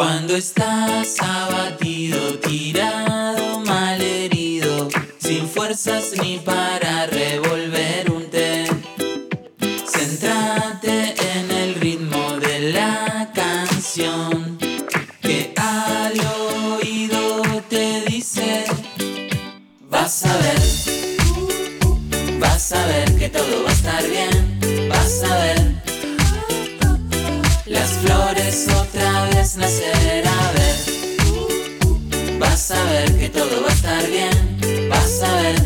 [0.00, 6.89] Cuando estás abatido, tirado, malherido, sin fuerzas ni para
[28.40, 32.38] Otra vez nacer a ver.
[32.38, 34.88] Vas a ver que todo va a estar bien.
[34.88, 35.56] Vas a ver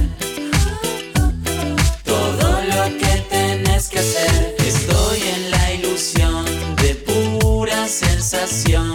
[2.02, 4.56] todo lo que tenés que hacer.
[4.58, 6.44] Estoy en la ilusión
[6.82, 8.94] de pura sensación,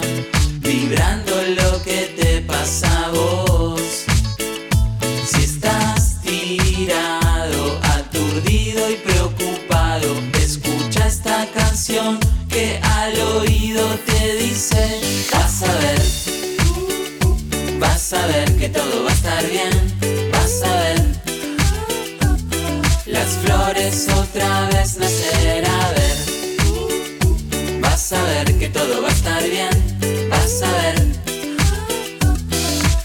[0.58, 1.29] vibrando
[18.10, 19.70] vas a ver que todo va a estar bien,
[20.32, 21.00] vas a ver,
[23.06, 29.42] las flores otra vez nacer a ver, vas a ver que todo va a estar
[29.42, 29.70] bien,
[30.28, 31.10] vas a ver.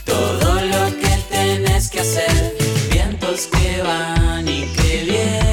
[0.05, 2.55] Todo lo que tenés que hacer,
[2.91, 5.44] vientos que van y que vienen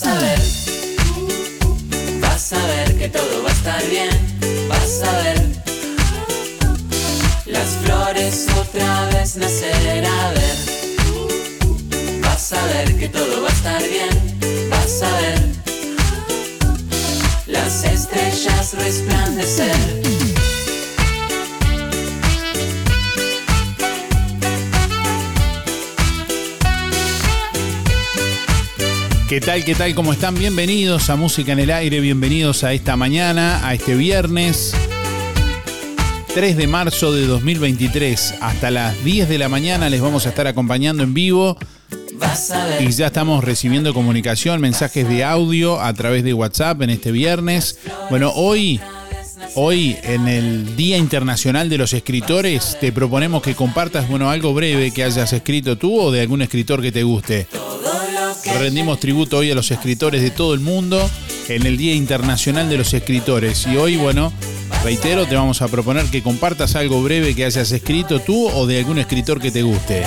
[0.00, 0.40] vas a ver,
[2.20, 4.10] vas a ver que todo va a estar bien,
[4.68, 5.46] vas a ver.
[7.46, 10.56] Las flores otra vez nacer a ver.
[12.22, 14.70] Vas a ver que todo va a estar bien.
[14.70, 15.40] Vas a ver
[17.46, 20.29] las estrellas resplandecer.
[29.30, 29.64] ¿Qué tal?
[29.64, 29.94] ¿Qué tal?
[29.94, 30.34] ¿Cómo están?
[30.34, 34.74] Bienvenidos a Música en el Aire, bienvenidos a esta mañana, a este viernes
[36.34, 38.34] 3 de marzo de 2023.
[38.40, 41.56] Hasta las 10 de la mañana les vamos a estar acompañando en vivo
[42.80, 47.78] y ya estamos recibiendo comunicación, mensajes de audio a través de WhatsApp en este viernes.
[48.10, 48.80] Bueno, hoy,
[49.54, 54.90] hoy en el Día Internacional de los Escritores te proponemos que compartas, bueno, algo breve
[54.90, 57.46] que hayas escrito tú o de algún escritor que te guste.
[58.44, 61.10] Rendimos tributo hoy a los escritores de todo el mundo
[61.48, 63.66] en el Día Internacional de los Escritores.
[63.66, 64.32] Y hoy, bueno,
[64.82, 68.78] reitero, te vamos a proponer que compartas algo breve que hayas escrito tú o de
[68.78, 70.04] algún escritor que te guste.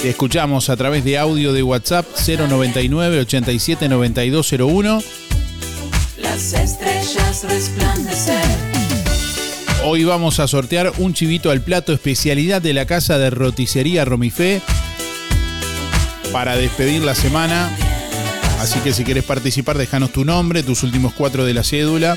[0.00, 5.02] Te escuchamos a través de audio de WhatsApp 099 87 9201.
[6.22, 8.70] las estrellas resplandecer.
[9.84, 14.60] Hoy vamos a sortear un chivito al plato especialidad de la casa de roticería Romifé
[16.32, 17.70] para despedir la semana.
[18.60, 22.16] Así que si quieres participar, déjanos tu nombre, tus últimos cuatro de la cédula.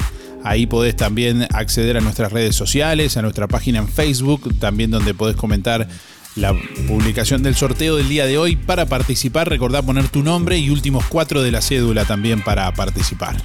[0.44, 5.16] Ahí podés también acceder a nuestras redes sociales, a nuestra página en Facebook, también donde
[5.16, 5.88] podés comentar
[6.36, 6.54] la
[6.88, 8.56] publicación del sorteo del día de hoy.
[8.56, 13.38] Para participar, recordá poner tu nombre y últimos cuatro de la cédula también para participar.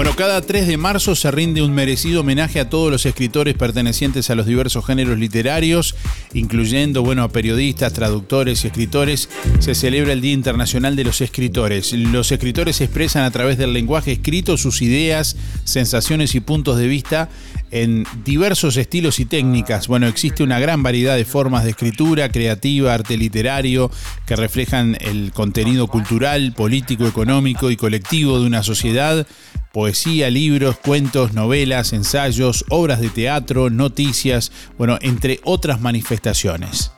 [0.00, 4.30] Bueno, cada 3 de marzo se rinde un merecido homenaje a todos los escritores pertenecientes
[4.30, 5.94] a los diversos géneros literarios,
[6.32, 9.28] incluyendo bueno, a periodistas, traductores y escritores.
[9.58, 11.92] Se celebra el Día Internacional de los Escritores.
[11.92, 17.28] Los escritores expresan a través del lenguaje escrito sus ideas, sensaciones y puntos de vista
[17.70, 19.86] en diversos estilos y técnicas.
[19.86, 23.90] Bueno, existe una gran variedad de formas de escritura, creativa, arte literario,
[24.24, 29.26] que reflejan el contenido cultural, político, económico y colectivo de una sociedad
[29.72, 36.92] poesía, libros, cuentos, novelas, ensayos, obras de teatro, noticias, bueno, entre otras manifestaciones.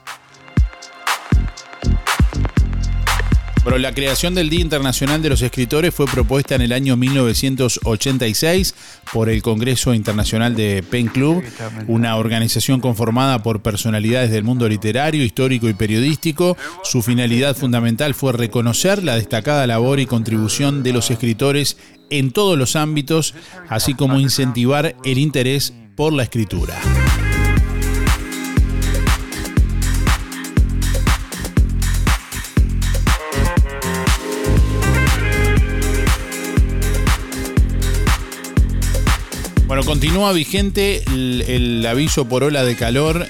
[3.65, 8.75] Bueno, la creación del Día Internacional de los Escritores fue propuesta en el año 1986
[9.13, 11.45] por el Congreso Internacional de Pen Club,
[11.87, 16.57] una organización conformada por personalidades del mundo literario, histórico y periodístico.
[16.83, 21.77] Su finalidad fundamental fue reconocer la destacada labor y contribución de los escritores
[22.13, 23.35] en todos los ámbitos,
[23.69, 26.79] así como incentivar el interés por la escritura.
[39.73, 43.27] Bueno, continúa vigente el, aviso por ola de calor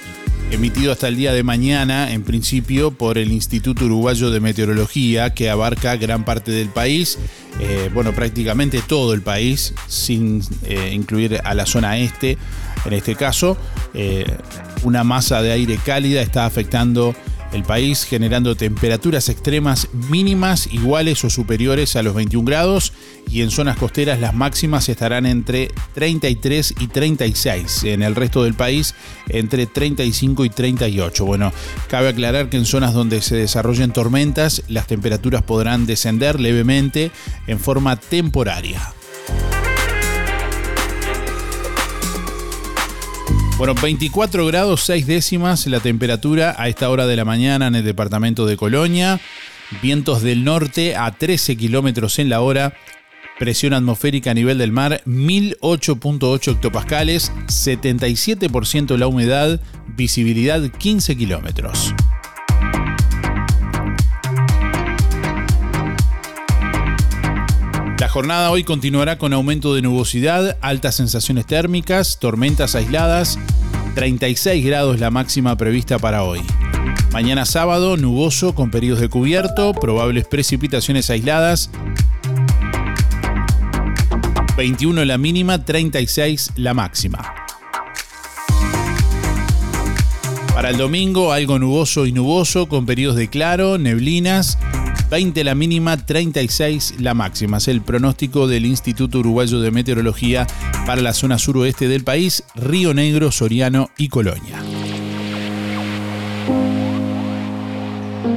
[0.53, 5.49] emitido hasta el día de mañana, en principio, por el Instituto Uruguayo de Meteorología, que
[5.49, 7.19] abarca gran parte del país,
[7.59, 12.37] eh, bueno, prácticamente todo el país, sin eh, incluir a la zona este.
[12.85, 13.57] En este caso,
[13.95, 14.27] eh,
[14.83, 17.15] una masa de aire cálida está afectando
[17.53, 22.93] el país generando temperaturas extremas mínimas iguales o superiores a los 21 grados
[23.31, 28.55] y en zonas costeras las máximas estarán entre 33 y 36, en el resto del
[28.55, 28.95] país
[29.29, 31.25] entre 35 y 38.
[31.25, 31.53] Bueno,
[31.89, 37.11] cabe aclarar que en zonas donde se desarrollen tormentas las temperaturas podrán descender levemente
[37.47, 38.93] en forma temporaria.
[43.63, 47.85] Bueno, 24 grados 6 décimas la temperatura a esta hora de la mañana en el
[47.85, 49.21] departamento de Colonia.
[49.81, 52.75] Vientos del norte a 13 kilómetros en la hora.
[53.39, 57.31] Presión atmosférica a nivel del mar 1008.8 hectopascales.
[57.47, 59.61] 77% la humedad.
[59.95, 61.95] Visibilidad 15 kilómetros.
[68.13, 73.39] Jornada hoy continuará con aumento de nubosidad, altas sensaciones térmicas, tormentas aisladas,
[73.95, 76.43] 36 grados la máxima prevista para hoy.
[77.11, 81.71] Mañana sábado, nuboso con periodos de cubierto, probables precipitaciones aisladas.
[84.59, 87.35] 21 la mínima, 36 la máxima.
[90.55, 94.59] Para el domingo, algo nuboso y nuboso con periodos de claro, neblinas
[95.13, 97.59] 20 la mínima, 36 la máxima.
[97.59, 100.47] Es el pronóstico del Instituto Uruguayo de Meteorología
[100.87, 104.59] para la zona suroeste del país, Río Negro, Soriano y Colonia.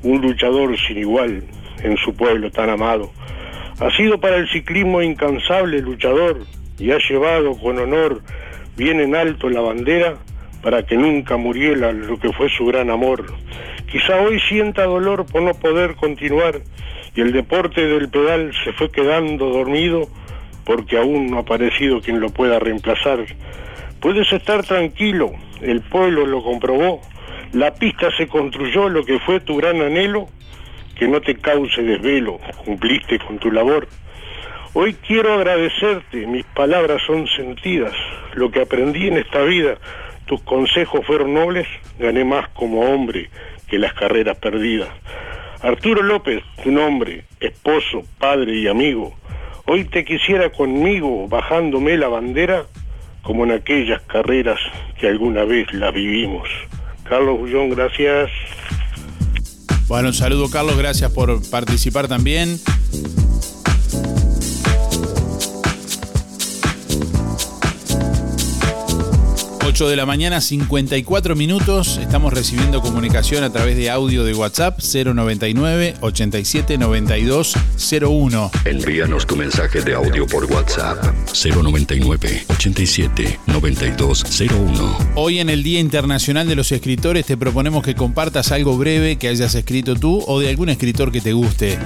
[0.03, 1.43] un luchador sin igual
[1.83, 3.11] en su pueblo tan amado.
[3.81, 6.41] Ha sido para el ciclismo incansable luchador
[6.79, 8.23] y ha llevado con honor
[8.77, 10.17] bien en alto la bandera
[10.63, 13.27] para que nunca muriera lo que fue su gran amor.
[13.91, 16.61] Quizá hoy sienta dolor por no poder continuar
[17.15, 20.09] y el deporte del pedal se fue quedando dormido
[20.65, 23.25] porque aún no ha aparecido quien lo pueda reemplazar.
[24.01, 27.01] Puedes estar tranquilo, el pueblo lo comprobó,
[27.53, 30.29] la pista se construyó lo que fue tu gran anhelo,
[30.99, 33.89] que no te cause desvelo, cumpliste con tu labor.
[34.75, 37.93] Hoy quiero agradecerte, mis palabras son sentidas,
[38.35, 39.77] lo que aprendí en esta vida,
[40.27, 41.67] tus consejos fueron nobles,
[41.99, 43.29] gané más como hombre
[43.69, 44.89] que las carreras perdidas.
[45.63, 49.15] Arturo López, tu nombre, esposo, padre y amigo,
[49.67, 52.65] hoy te quisiera conmigo bajándome la bandera
[53.23, 54.59] como en aquellas carreras
[54.99, 56.49] que alguna vez la vivimos.
[57.05, 58.31] Carlos Bullón, gracias.
[59.89, 62.59] Bueno, un saludo Carlos, gracias por participar también.
[69.73, 71.97] 8 de la mañana, 54 minutos.
[71.97, 77.55] Estamos recibiendo comunicación a través de audio de WhatsApp 099 87 92
[78.03, 78.51] 01.
[78.67, 81.03] Envíanos tu mensaje de audio por WhatsApp
[81.33, 84.99] 099 87 92 01.
[85.15, 89.29] Hoy en el Día Internacional de los Escritores te proponemos que compartas algo breve que
[89.29, 91.79] hayas escrito tú o de algún escritor que te guste.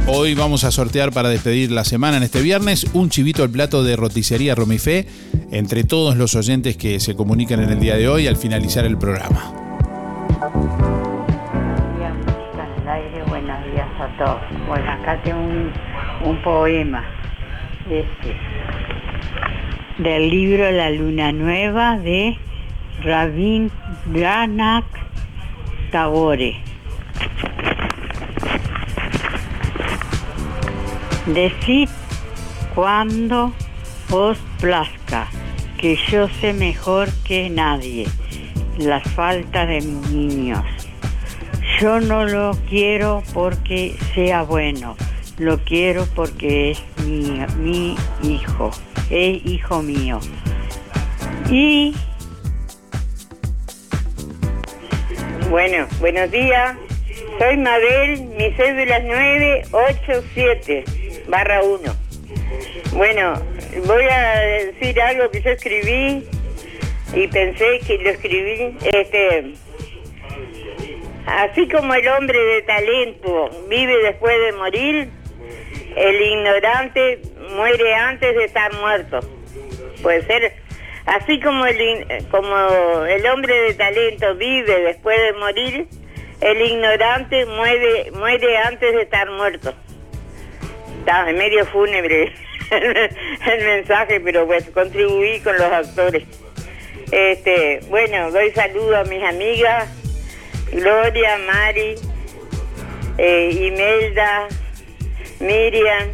[0.06, 3.84] Hoy vamos a sortear para despedir la semana en este viernes un chivito al plato
[3.84, 5.06] de roticería Romifé
[5.50, 8.96] entre todos los oyentes que se comunican en el día de hoy al finalizar el
[8.96, 9.52] programa.
[13.28, 14.40] Buenos días a todos.
[14.66, 15.72] Bueno, acá tengo un
[16.24, 17.04] un poema
[17.88, 18.36] este,
[19.98, 22.36] del libro La Luna Nueva de
[23.02, 24.84] Rabindranath
[25.90, 26.56] Tagore.
[31.26, 31.88] Decid
[32.74, 33.52] cuando
[34.10, 35.28] os plazca
[35.78, 38.06] que yo sé mejor que nadie
[38.78, 40.64] las faltas de mis niños.
[41.78, 44.96] Yo no lo quiero porque sea bueno,
[45.40, 48.70] lo quiero porque es mi, mi hijo,
[49.08, 50.20] es hijo mío.
[51.50, 51.94] Y
[55.48, 56.76] bueno, buenos días.
[57.38, 59.04] Soy Mabel, mi cédula es
[59.72, 60.84] 987
[61.28, 61.90] barra 1.
[62.92, 63.32] Bueno,
[63.86, 66.28] voy a decir algo que yo escribí
[67.14, 69.54] y pensé que lo escribí, este,
[71.24, 75.19] así como el hombre de talento vive después de morir,
[75.96, 77.20] el ignorante
[77.54, 79.20] muere antes de estar muerto.
[80.02, 80.54] Puede ser
[81.06, 85.88] así como el, como el hombre de talento vive después de morir,
[86.40, 89.74] el ignorante muere, muere antes de estar muerto.
[91.00, 92.32] Está medio fúnebre
[92.70, 96.24] el mensaje, pero pues contribuí con los actores.
[97.10, 99.88] Este, bueno, doy saludo a mis amigas,
[100.72, 101.96] Gloria, Mari,
[103.18, 104.48] eh, Imelda,
[105.40, 106.10] Miriam,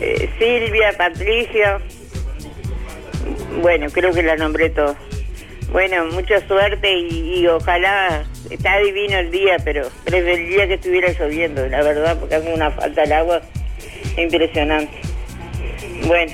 [0.00, 1.80] eh, Silvia, Patricia.
[3.60, 4.96] Bueno, creo que la nombré todo.
[5.70, 11.82] Bueno, mucha suerte y, ojalá, está divino el día, pero preferiría que estuviera lloviendo, la
[11.82, 13.42] verdad, porque hace una falta de agua
[14.16, 14.96] impresionante.
[16.06, 16.32] Bueno,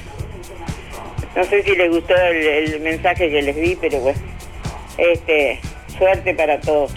[1.35, 4.21] no sé si les gustó el, el mensaje que les di, pero bueno,
[4.99, 5.61] este,
[5.99, 6.93] suerte para todos.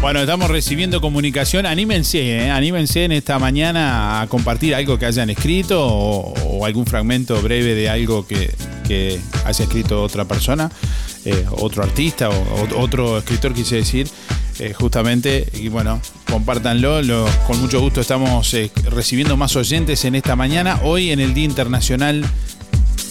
[0.00, 1.66] Bueno, estamos recibiendo comunicación.
[1.66, 2.50] Anímense, ¿eh?
[2.50, 7.88] anímense en esta mañana a compartir algo que hayan escrito o, algún fragmento breve de
[7.88, 8.50] algo que,
[9.44, 10.70] haya escrito otra persona,
[11.24, 14.08] eh, otro artista o, otro escritor, quise decir.
[14.58, 16.00] Eh, justamente, y bueno,
[16.30, 17.00] compártanlo.
[17.46, 18.54] con mucho gusto estamos
[18.90, 20.80] recibiendo más oyentes en esta mañana.
[20.82, 22.24] Hoy en el Día Internacional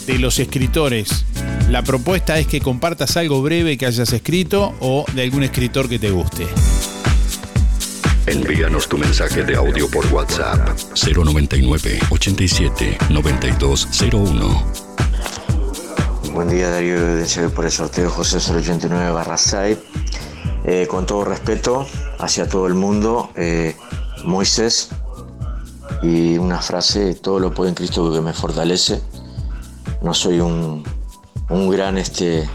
[0.05, 1.25] de los Escritores.
[1.69, 5.99] La propuesta es que compartas algo breve que hayas escrito o de algún escritor que
[5.99, 6.47] te guste.
[8.27, 14.63] Envíanos tu mensaje de audio por WhatsApp 099 87 9201.
[16.33, 19.77] Buen día Darío, deseo por el sorteo José 089 barra 6.
[20.65, 21.87] Eh, con todo respeto
[22.19, 23.75] hacia todo el mundo, eh,
[24.23, 24.89] Moisés
[26.01, 29.01] y una frase, todo lo puedo en Cristo que me fortalece.
[30.05, 30.83] No soy un,
[31.49, 32.47] un gran, este,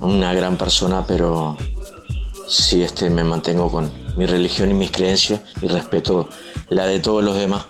[0.00, 1.56] una gran persona, pero
[2.48, 6.28] sí este, me mantengo con, mi religión y mis creencias y respeto
[6.70, 7.66] la de todos los demás.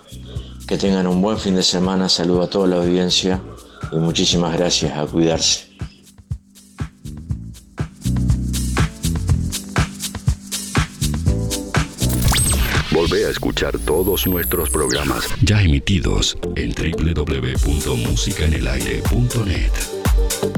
[0.67, 3.39] Que tengan un buen fin de semana, saludo a toda la audiencia
[3.91, 5.72] y muchísimas gracias a cuidarse.
[13.13, 19.71] Volvé a escuchar todos nuestros programas ya emitidos en www.musicaenelaire.net.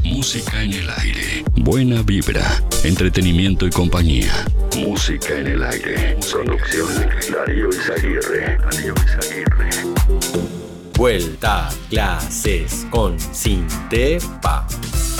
[0.05, 1.43] Música en el aire.
[1.57, 4.45] Buena vibra, entretenimiento y compañía.
[4.77, 6.17] Música en el aire.
[6.31, 6.88] Producción
[7.29, 8.57] Darío Izaguirre.
[8.57, 9.69] Darío Izaguirre.
[10.93, 14.65] Vuelta a clases con Sintepa.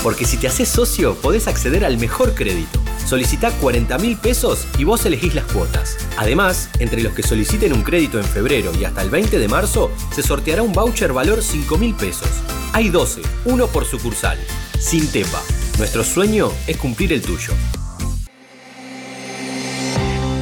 [0.02, 2.85] Porque si te haces socio, podés acceder al mejor crédito.
[3.06, 5.96] Solicita 40 mil pesos y vos elegís las cuotas.
[6.18, 9.92] Además, entre los que soliciten un crédito en febrero y hasta el 20 de marzo,
[10.12, 12.28] se sorteará un voucher valor 5 mil pesos.
[12.72, 14.38] Hay 12, uno por sucursal.
[14.80, 15.40] Sintepa.
[15.78, 17.52] Nuestro sueño es cumplir el tuyo.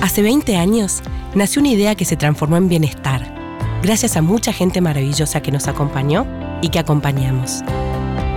[0.01, 1.03] Hace 20 años
[1.35, 3.35] nació una idea que se transformó en bienestar,
[3.83, 6.27] gracias a mucha gente maravillosa que nos acompañó
[6.63, 7.63] y que acompañamos.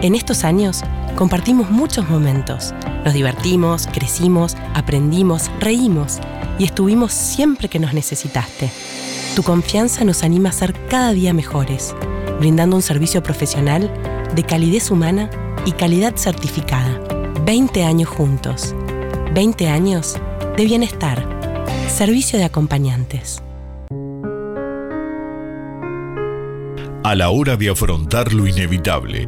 [0.03, 0.83] En estos años
[1.15, 2.71] compartimos muchos momentos,
[3.03, 6.19] nos divertimos, crecimos, aprendimos, reímos
[6.59, 8.69] y estuvimos siempre que nos necesitaste.
[9.35, 11.95] Tu confianza nos anima a ser cada día mejores,
[12.39, 13.91] brindando un servicio profesional
[14.35, 15.31] de calidez humana
[15.65, 17.01] y calidad certificada.
[17.45, 18.75] 20 años juntos.
[19.33, 20.17] 20 años
[20.57, 21.27] de bienestar.
[21.87, 23.41] Servicio de acompañantes.
[27.03, 29.27] A la hora de afrontar lo inevitable,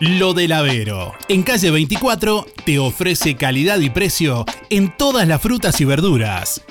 [0.00, 1.14] Lo del Avero.
[1.28, 6.62] En calle 24 te ofrece calidad y precio en todas las frutas y verduras.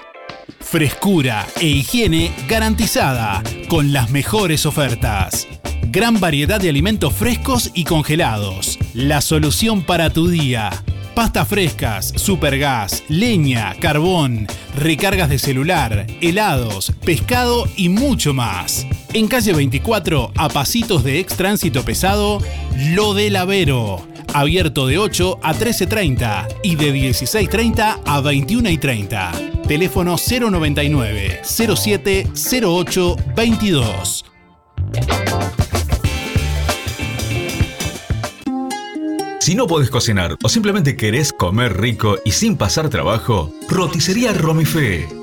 [0.60, 5.48] Frescura e higiene garantizada con las mejores ofertas.
[5.84, 8.78] Gran variedad de alimentos frescos y congelados.
[8.94, 10.70] La solución para tu día.
[11.16, 18.86] Pastas frescas, supergas, leña, carbón, recargas de celular, helados, pescado y mucho más.
[19.16, 22.40] En calle 24, a pasitos de ex tránsito pesado,
[22.96, 24.08] Lo del Avero.
[24.34, 29.68] Abierto de 8 a 13.30 y de 16.30 a 21.30.
[29.68, 32.28] Teléfono 099 07
[32.66, 34.26] 08 22.
[39.40, 45.23] Si no podés cocinar o simplemente querés comer rico y sin pasar trabajo, roticería Romifé.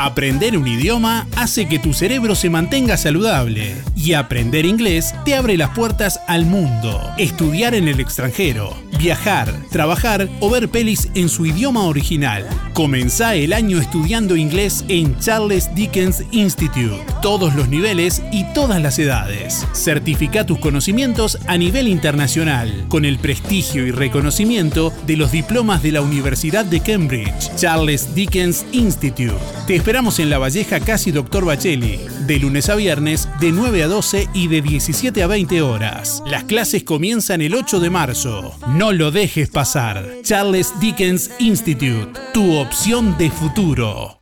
[0.00, 5.56] Aprender un idioma hace que tu cerebro se mantenga saludable y aprender inglés te abre
[5.56, 7.00] las puertas al mundo.
[7.18, 12.46] Estudiar en el extranjero, viajar, trabajar o ver pelis en su idioma original.
[12.74, 17.04] Comenzá el año estudiando inglés en Charles Dickens Institute.
[17.20, 19.66] Todos los niveles y todas las edades.
[19.72, 25.90] Certifica tus conocimientos a nivel internacional con el prestigio y reconocimiento de los diplomas de
[25.90, 27.52] la Universidad de Cambridge.
[27.56, 29.34] Charles Dickens Institute.
[29.66, 33.88] Te esperamos en La Valleja Casi Doctor Bacheli, de lunes a viernes de 9 a
[33.88, 36.22] 12 y de 17 a 20 horas.
[36.26, 38.54] Las clases comienzan el 8 de marzo.
[38.68, 40.06] No lo dejes pasar.
[40.22, 44.20] Charles Dickens Institute, tu opción de futuro.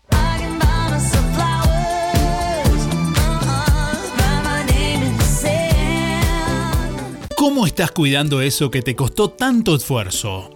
[7.36, 10.55] ¿Cómo estás cuidando eso que te costó tanto esfuerzo?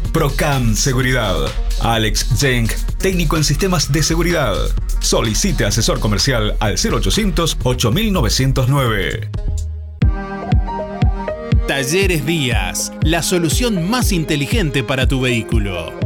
[0.13, 1.35] Procam Seguridad.
[1.81, 4.55] Alex Jenk, técnico en sistemas de seguridad.
[4.99, 9.29] Solicite asesor comercial al 0800 8909.
[11.67, 16.00] Talleres Díaz, la solución más inteligente para tu vehículo.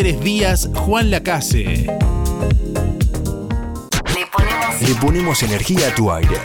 [0.00, 1.86] Talleres Díaz Juan Lacase.
[4.80, 6.38] Le ponemos energía a tu aire.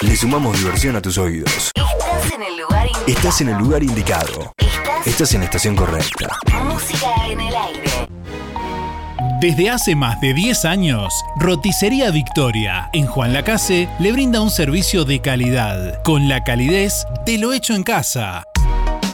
[0.00, 1.70] Le sumamos diversión a tus oídos.
[1.76, 3.12] Estás en el lugar indicado.
[3.14, 4.52] Estás en el lugar indicado.
[5.04, 6.38] Estás en la estación correcta.
[6.64, 7.90] Música en el aire.
[9.42, 15.04] Desde hace más de 10 años, Roticería Victoria en Juan Lacase le brinda un servicio
[15.04, 18.44] de calidad, con la calidez de lo hecho en casa.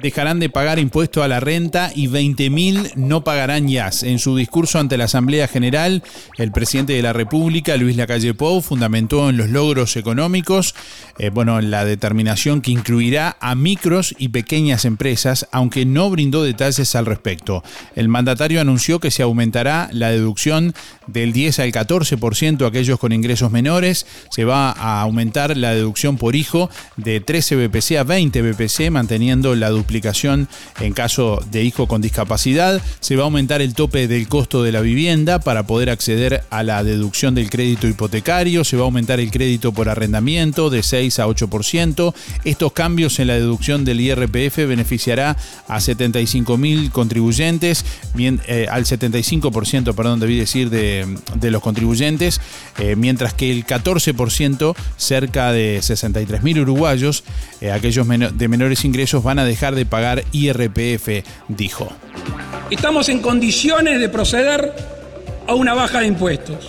[0.00, 4.04] dejarán de pagar impuesto a la renta y 20.000 no pagarán IAS.
[4.04, 6.02] En su discurso ante la Asamblea General,
[6.36, 10.74] el presidente de la República, Luis Lacalle Pou, fundamentó en los logros económicos,
[11.18, 16.94] eh, bueno, la determinación que incluirá a micros y pequeñas empresas, aunque no brindó detalles
[16.94, 17.64] al respecto.
[17.96, 20.74] El mandatario anunció que se aumentará la deducción
[21.06, 26.18] del 10 al 14% a aquellos con ingresos menores, se va a aumentar la deducción
[26.18, 29.87] por hijo de 13 BPC a 20 BPC, manteniendo la duplicación
[30.80, 32.80] en caso de hijo con discapacidad.
[33.00, 36.62] Se va a aumentar el tope del costo de la vivienda para poder acceder a
[36.62, 38.64] la deducción del crédito hipotecario.
[38.64, 42.14] Se va a aumentar el crédito por arrendamiento de 6 a 8%.
[42.44, 47.84] Estos cambios en la deducción del IRPF beneficiará a 75 mil contribuyentes,
[48.18, 51.06] eh, al 75%, perdón, debí decir, de,
[51.50, 52.40] los contribuyentes,
[52.78, 57.24] eh, mientras que el 14%, cerca de 63 mil uruguayos,
[57.60, 61.88] eh, aquellos de menores ingresos van a dejar de pagar IRPF, dijo.
[62.70, 64.74] Estamos en condiciones de proceder
[65.46, 66.68] a una baja de impuestos.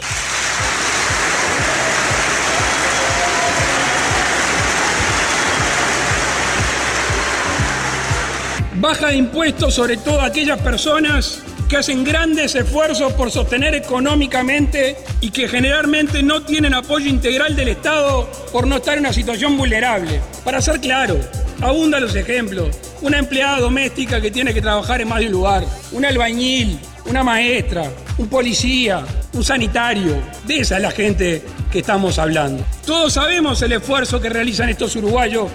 [8.79, 14.95] Baja de impuestos sobre todo a aquellas personas que hacen grandes esfuerzos por sostener económicamente
[15.19, 19.57] y que generalmente no tienen apoyo integral del Estado por no estar en una situación
[19.57, 20.21] vulnerable.
[20.45, 21.19] Para ser claro,
[21.59, 22.69] abundan los ejemplos.
[23.01, 27.21] Una empleada doméstica que tiene que trabajar en más de un lugar, un albañil, una
[27.21, 30.21] maestra, un policía, un sanitario.
[30.45, 32.63] De esa es la gente que estamos hablando.
[32.85, 35.49] Todos sabemos el esfuerzo que realizan estos uruguayos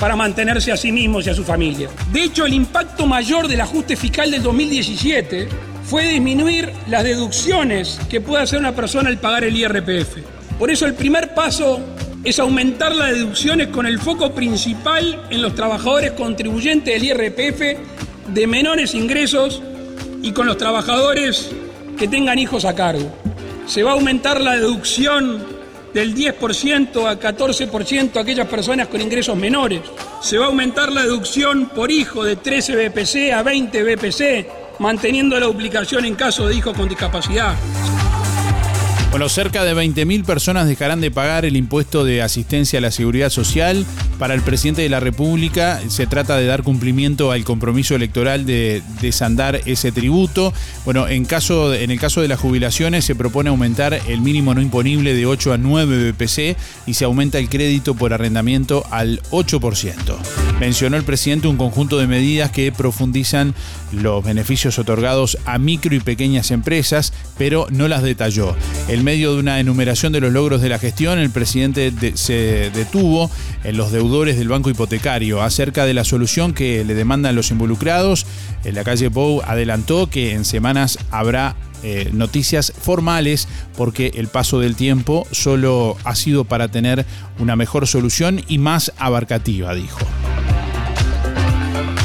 [0.00, 1.90] para mantenerse a sí mismos y a su familia.
[2.10, 5.46] De hecho, el impacto mayor del ajuste fiscal del 2017
[5.84, 10.16] fue disminuir las deducciones que puede hacer una persona al pagar el IRPF.
[10.58, 11.80] Por eso el primer paso
[12.24, 17.78] es aumentar las deducciones con el foco principal en los trabajadores contribuyentes del IRPF
[18.28, 19.62] de menores ingresos
[20.22, 21.50] y con los trabajadores
[21.98, 23.10] que tengan hijos a cargo.
[23.66, 25.59] Se va a aumentar la deducción
[25.92, 29.80] del 10% a 14% a aquellas personas con ingresos menores.
[30.20, 35.38] Se va a aumentar la deducción por hijo de 13 BPC a 20 BPC, manteniendo
[35.38, 37.54] la duplicación en caso de hijos con discapacidad.
[39.10, 43.28] Bueno, cerca de 20.000 personas dejarán de pagar el impuesto de asistencia a la seguridad
[43.28, 43.84] social.
[44.20, 48.82] Para el presidente de la República se trata de dar cumplimiento al compromiso electoral de
[49.00, 50.52] desandar ese tributo.
[50.84, 54.62] Bueno, en, caso, en el caso de las jubilaciones se propone aumentar el mínimo no
[54.62, 59.94] imponible de 8 a 9 BPC y se aumenta el crédito por arrendamiento al 8%.
[60.60, 63.54] Mencionó el presidente un conjunto de medidas que profundizan
[63.92, 68.54] los beneficios otorgados a micro y pequeñas empresas, pero no las detalló.
[69.00, 73.30] En medio de una enumeración de los logros de la gestión, el presidente se detuvo
[73.64, 78.26] en los deudores del banco hipotecario acerca de la solución que le demandan los involucrados.
[78.62, 84.60] En la calle Pou adelantó que en semanas habrá eh, noticias formales porque el paso
[84.60, 87.06] del tiempo solo ha sido para tener
[87.38, 90.00] una mejor solución y más abarcativa, dijo.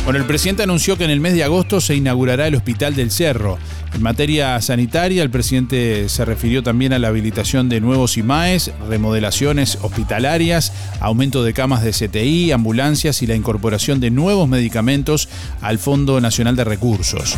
[0.06, 3.10] Bueno, el presidente anunció que en el mes de agosto se inaugurará el Hospital del
[3.10, 3.58] Cerro.
[3.91, 9.80] En materia sanitaria, el presidente se refirió también a la habilitación de nuevos IMAES, remodelaciones
[9.82, 15.28] hospitalarias, aumento de camas de CTI, ambulancias y la incorporación de nuevos medicamentos
[15.62, 17.36] al Fondo Nacional de Recursos.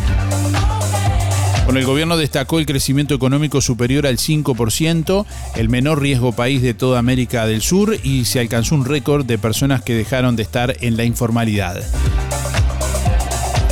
[1.63, 5.25] Bueno, el gobierno destacó el crecimiento económico superior al 5%,
[5.55, 9.37] el menor riesgo país de toda América del Sur y se alcanzó un récord de
[9.37, 11.81] personas que dejaron de estar en la informalidad.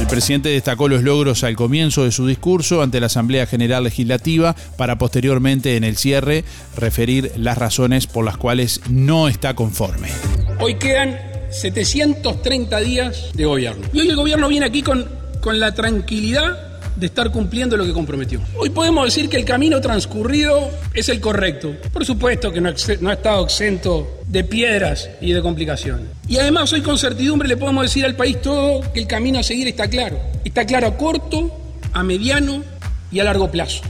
[0.05, 4.55] El presidente destacó los logros al comienzo de su discurso ante la Asamblea General Legislativa
[4.77, 6.45] para posteriormente en el cierre
[6.77, 10.09] referir las razones por las cuales no está conforme.
[10.59, 11.17] Hoy quedan
[11.49, 13.87] 730 días de gobierno.
[13.93, 15.09] Y hoy el gobierno viene aquí con,
[15.41, 16.64] con la tranquilidad
[16.95, 18.39] de estar cumpliendo lo que comprometió.
[18.57, 21.75] Hoy podemos decir que el camino transcurrido es el correcto.
[21.91, 26.07] Por supuesto que no, ha estado exento de piedras y de complicaciones.
[26.27, 29.43] Y además hoy con certidumbre le podemos decir al país todo que el camino a
[29.43, 30.19] seguir está claro.
[30.43, 31.51] Está claro a corto,
[31.93, 32.63] a mediano
[33.11, 33.81] y a largo plazo.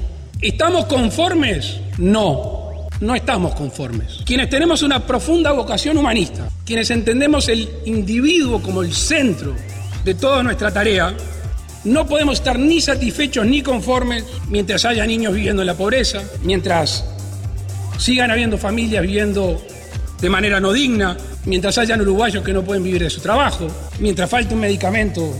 [0.42, 1.78] ¿Estamos conformes?
[1.98, 2.64] No.
[3.02, 4.20] No estamos conformes.
[4.26, 9.54] Quienes tenemos una profunda vocación humanista, quienes entendemos el individuo como el centro
[10.06, 11.14] de toda nuestra tarea,
[11.86, 17.06] no podemos estar ni satisfechos ni conformes mientras haya niños viviendo en la pobreza, mientras
[17.98, 19.62] sigan habiendo familias viviendo
[20.20, 23.68] de manera no digna, mientras hayan uruguayos que no pueden vivir de su trabajo,
[24.00, 25.32] mientras falte un medicamento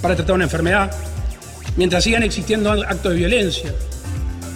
[0.00, 0.92] para tratar una enfermedad,
[1.76, 3.74] mientras sigan existiendo actos de violencia,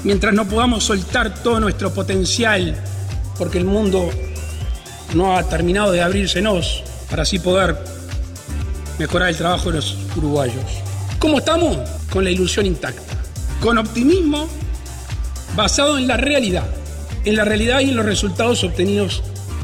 [0.05, 2.77] mientras no podamos soltar todo nuestro potencial
[3.39, 4.09] porque el mundo
[5.15, 7.77] no ha terminado de abrírsenos para así poder
[8.99, 10.92] mejorar el trabajo de los uruguayos.
[11.23, 11.79] ¿Cómo estamos?
[12.11, 13.15] Con la ilusión intacta,
[13.61, 14.49] con optimismo
[15.55, 16.67] basado en la realidad,
[17.25, 19.23] en la realidad y en los resultados obtenidos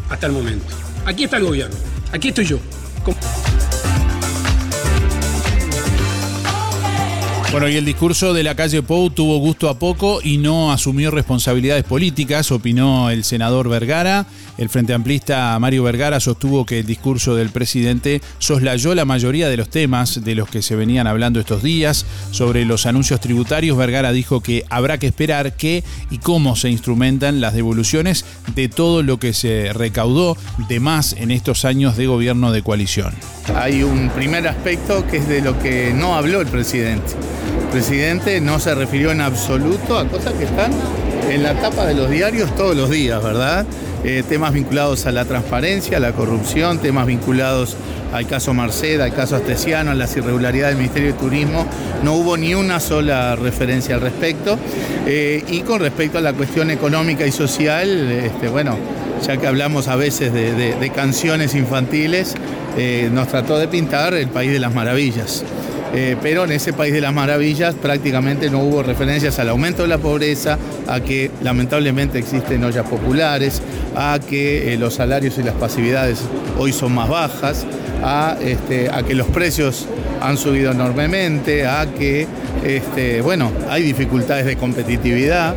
[0.08, 0.72] hasta el momento.
[1.04, 1.74] Aquí está el gobierno,
[2.12, 2.60] aquí estoy yo.
[7.50, 11.10] Bueno, y el discurso de la calle Pou tuvo gusto a poco y no asumió
[11.10, 14.26] responsabilidades políticas, opinó el senador Vergara.
[14.58, 19.56] El Frente Amplista Mario Vergara sostuvo que el discurso del presidente soslayó la mayoría de
[19.56, 22.04] los temas de los que se venían hablando estos días.
[22.32, 27.40] Sobre los anuncios tributarios, Vergara dijo que habrá que esperar qué y cómo se instrumentan
[27.40, 28.24] las devoluciones
[28.56, 30.36] de todo lo que se recaudó
[30.68, 33.14] de más en estos años de gobierno de coalición.
[33.54, 37.12] Hay un primer aspecto que es de lo que no habló el presidente.
[37.62, 40.72] El presidente no se refirió en absoluto a cosas que están
[41.30, 43.66] en la tapa de los diarios todos los días, ¿verdad?
[44.04, 47.76] Eh, temas vinculados a la transparencia, a la corrupción, temas vinculados
[48.12, 51.66] al caso Marceda, al caso Astesiano, a las irregularidades del Ministerio de Turismo.
[52.02, 54.58] No hubo ni una sola referencia al respecto.
[55.06, 58.78] Eh, y con respecto a la cuestión económica y social, este, bueno,
[59.26, 62.34] ya que hablamos a veces de, canciones infantiles,
[62.76, 65.44] eh, nos trató de pintar el país de las maravillas.
[65.94, 69.88] Eh, pero en ese país de las maravillas prácticamente no hubo referencias al aumento de
[69.88, 73.62] la pobreza, a que lamentablemente existen ollas populares,
[73.96, 76.20] a que eh, los salarios y las pasividades
[76.58, 77.66] hoy son más bajas,
[78.02, 79.86] a, este, que los precios
[80.20, 82.26] han subido enormemente, a que
[82.64, 85.54] este, bueno, hay dificultades de competitividad.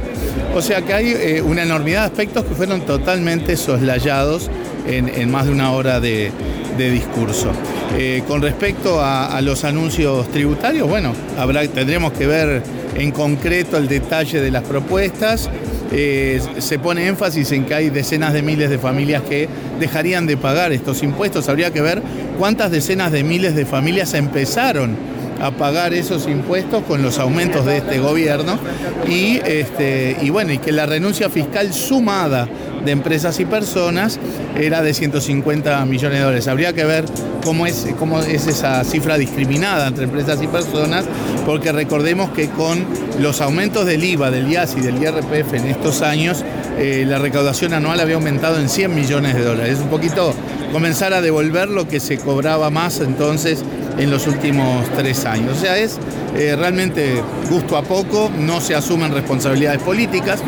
[0.55, 4.49] O sea que hay eh, una enormidad de aspectos que fueron totalmente soslayados
[4.87, 6.31] en, más de una hora de,
[6.77, 7.51] discurso.
[7.95, 12.63] Eh, con respecto a, a los anuncios tributarios, bueno, habrá, tendremos que ver
[12.95, 15.49] en concreto el detalle de las propuestas.
[15.91, 20.37] Eh, se pone énfasis en que hay decenas de miles de familias que dejarían de
[20.37, 21.49] pagar estos impuestos.
[21.49, 22.01] Habría que ver
[22.37, 24.95] cuántas decenas de miles de familias empezaron
[25.41, 28.59] a pagar esos impuestos con los aumentos de este gobierno
[29.07, 32.47] y, este, y bueno, y que la renuncia fiscal sumada
[32.85, 34.19] de empresas y personas
[34.55, 36.47] era de 150 millones de dólares.
[36.47, 37.05] Habría que ver
[37.43, 41.05] cómo es, cómo es esa cifra discriminada entre empresas y personas,
[41.45, 42.85] porque recordemos que con
[43.19, 46.45] los aumentos del IVA, del IAS y del IRPF en estos años,
[46.77, 49.73] eh, la recaudación anual había aumentado en 100 millones de dólares.
[49.73, 50.35] Es un poquito
[50.71, 53.63] comenzar a devolver lo que se cobraba más entonces
[53.97, 55.57] en los últimos tres años.
[55.57, 55.99] O sea, es
[56.35, 60.41] eh, realmente gusto a poco, no se asumen responsabilidades políticas.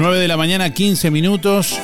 [0.00, 1.78] 9 de la mañana, 15 minutos.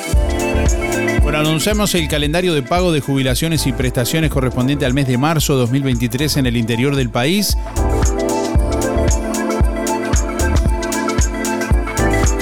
[1.23, 5.55] Bueno, anunciamos el calendario de pago de jubilaciones y prestaciones correspondiente al mes de marzo
[5.57, 7.59] 2023 en el interior del país.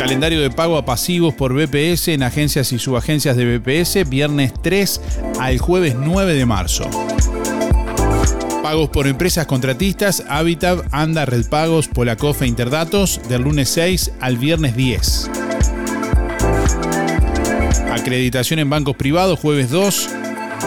[0.05, 5.01] Calendario de pago a pasivos por BPS en agencias y subagencias de BPS, viernes 3
[5.41, 6.85] al jueves 9 de marzo.
[8.63, 14.37] Pagos por empresas contratistas, Habitat, Anda, Red Pagos, Polacof e Interdatos, del lunes 6 al
[14.37, 15.31] viernes 10.
[17.91, 20.11] Acreditación en bancos privados, jueves 2.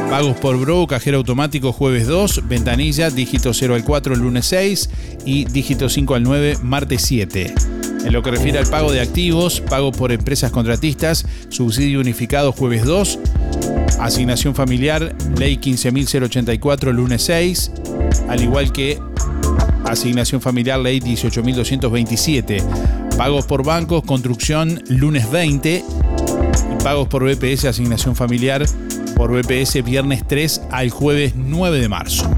[0.09, 2.47] Pagos por Bro, cajero automático, jueves 2.
[2.47, 4.89] Ventanilla, dígito 0 al 4, el lunes 6.
[5.25, 7.53] Y dígito 5 al 9, martes 7.
[8.05, 12.85] En lo que refiere al pago de activos, pago por empresas contratistas, subsidio unificado, jueves
[12.85, 13.19] 2.
[13.99, 17.71] Asignación familiar, ley 15.084, lunes 6.
[18.29, 18.99] Al igual que
[19.85, 22.63] asignación familiar, ley 18.227.
[23.17, 25.83] Pagos por bancos, construcción, lunes 20
[26.87, 28.65] pagos por BPS asignación familiar
[29.15, 32.29] por BPS viernes 3 al jueves 9 de marzo.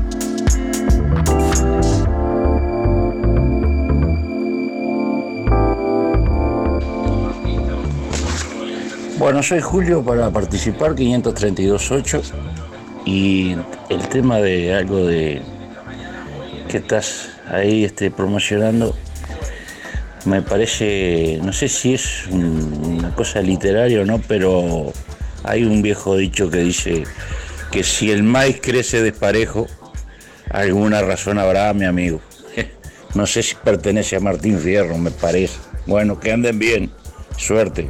[9.20, 12.22] Bueno, soy Julio para participar 532.8
[13.06, 13.56] y
[13.90, 15.42] el tema de algo de
[16.70, 18.96] que estás ahí este, promocionando
[20.26, 24.94] me parece, no sé si es un- una cosa literaria o no, pero
[25.44, 27.04] hay un viejo dicho que dice
[27.72, 29.68] que si el maíz crece desparejo,
[30.50, 32.22] alguna razón habrá, mi amigo.
[33.16, 35.58] No sé si pertenece a Martín Fierro, me parece.
[35.88, 36.92] Bueno, que anden bien.
[37.38, 37.90] Suerte.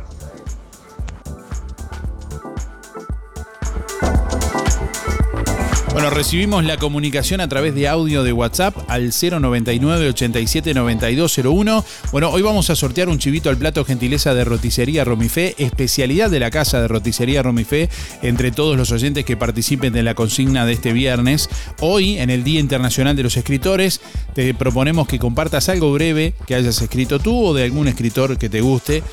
[6.19, 11.85] Recibimos la comunicación a través de audio de WhatsApp al 099 87 9201.
[12.11, 16.41] Bueno, hoy vamos a sortear un chivito al plato gentileza de roticería Romifé, especialidad de
[16.41, 17.89] la casa de roticería Romifé,
[18.21, 21.47] entre todos los oyentes que participen de la consigna de este viernes.
[21.79, 24.01] Hoy, en el Día Internacional de los Escritores,
[24.33, 28.49] te proponemos que compartas algo breve que hayas escrito tú o de algún escritor que
[28.49, 29.03] te guste.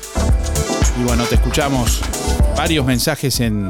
[0.99, 2.01] Y bueno, te escuchamos
[2.57, 3.69] varios mensajes en,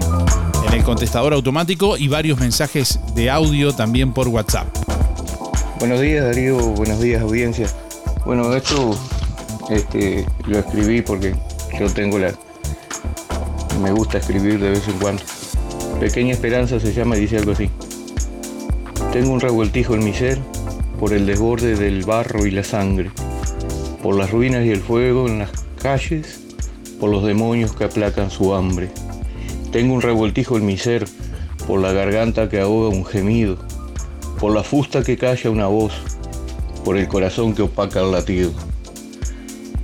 [0.56, 4.67] en el contestador automático y varios mensajes de audio también por WhatsApp.
[5.79, 7.67] Buenos días Darío, buenos días audiencia.
[8.25, 8.95] Bueno, esto
[9.71, 11.35] este, lo escribí porque
[11.79, 12.31] yo tengo la...
[13.81, 15.23] Me gusta escribir de vez en cuando.
[15.99, 17.71] Pequeña Esperanza se llama y dice algo así.
[19.11, 20.39] Tengo un revoltijo en mi ser
[20.99, 23.09] por el desborde del barro y la sangre,
[24.03, 25.49] por las ruinas y el fuego en las
[25.81, 26.39] calles,
[26.99, 28.91] por los demonios que aplacan su hambre.
[29.71, 31.05] Tengo un revoltijo en mi ser
[31.67, 33.57] por la garganta que ahoga un gemido,
[34.39, 35.93] por la fusta que calla una voz,
[36.85, 38.51] por el corazón que opaca el latido.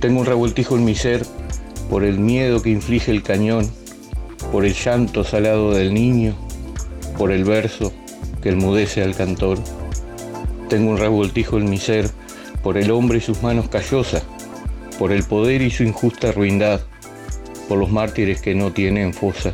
[0.00, 1.26] Tengo un revoltijo en mi ser
[1.90, 3.70] por el miedo que inflige el cañón,
[4.50, 6.34] por el llanto salado del niño,
[7.18, 7.92] por el verso
[8.42, 9.58] que enmudece al cantor.
[10.70, 12.10] Tengo un revoltijo en mi ser
[12.62, 14.22] por el hombre y sus manos callosas,
[14.98, 16.80] por el poder y su injusta ruindad,
[17.68, 19.52] por los mártires que no tienen fosa.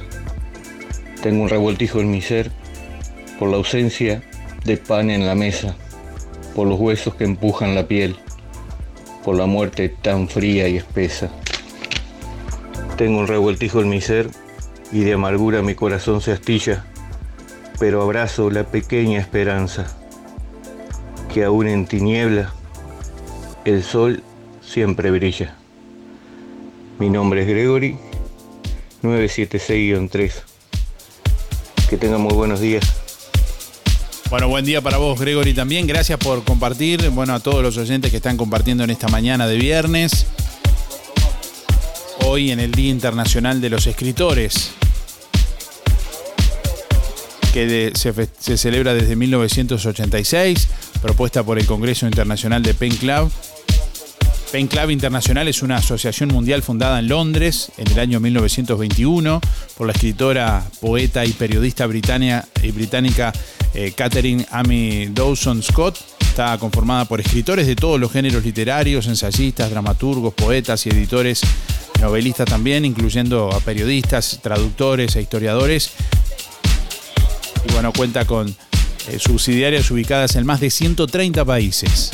[1.23, 2.51] Tengo un revoltijo en mi ser
[3.39, 4.23] por la ausencia
[4.65, 5.77] de pan en la mesa,
[6.55, 8.17] por los huesos que empujan la piel,
[9.23, 11.31] por la muerte tan fría y espesa.
[12.97, 14.31] Tengo un revoltijo en mi ser
[14.93, 16.87] y de amargura mi corazón se astilla,
[17.79, 19.95] pero abrazo la pequeña esperanza,
[21.33, 22.53] que aún en tiniebla
[23.65, 24.23] el sol
[24.63, 25.55] siempre brilla.
[26.99, 27.99] Mi nombre es Gregory,
[29.03, 30.50] 976-3.
[31.91, 32.85] Que tengan muy buenos días.
[34.31, 35.89] Bueno, buen día para vos, Gregory, también.
[35.89, 37.11] Gracias por compartir.
[37.11, 40.27] Bueno, a todos los oyentes que están compartiendo en esta mañana de viernes.
[42.25, 44.71] Hoy en el Día Internacional de los Escritores,
[47.53, 50.69] que se, se celebra desde 1986,
[51.03, 53.33] propuesta por el Congreso Internacional de Pen Club.
[54.53, 59.41] Pen Club Internacional es una asociación mundial fundada en Londres en el año 1921
[59.77, 63.33] por la escritora, poeta y periodista británica, y británica
[63.75, 65.99] eh, Catherine Amy Dawson Scott.
[66.19, 71.43] Está conformada por escritores de todos los géneros literarios, ensayistas, dramaturgos, poetas y editores,
[72.01, 75.93] novelistas también, incluyendo a periodistas, traductores e historiadores.
[77.69, 82.11] Y bueno, cuenta con eh, subsidiarias ubicadas en más de 130 países.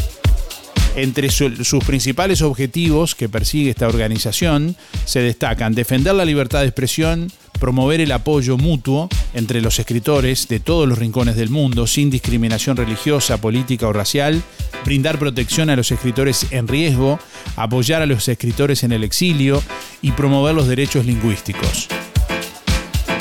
[0.96, 6.66] Entre su- sus principales objetivos que persigue esta organización se destacan defender la libertad de
[6.68, 7.30] expresión,
[7.60, 12.78] promover el apoyo mutuo entre los escritores de todos los rincones del mundo sin discriminación
[12.78, 14.42] religiosa, política o racial,
[14.86, 17.18] brindar protección a los escritores en riesgo,
[17.56, 19.62] apoyar a los escritores en el exilio
[20.00, 21.88] y promover los derechos lingüísticos.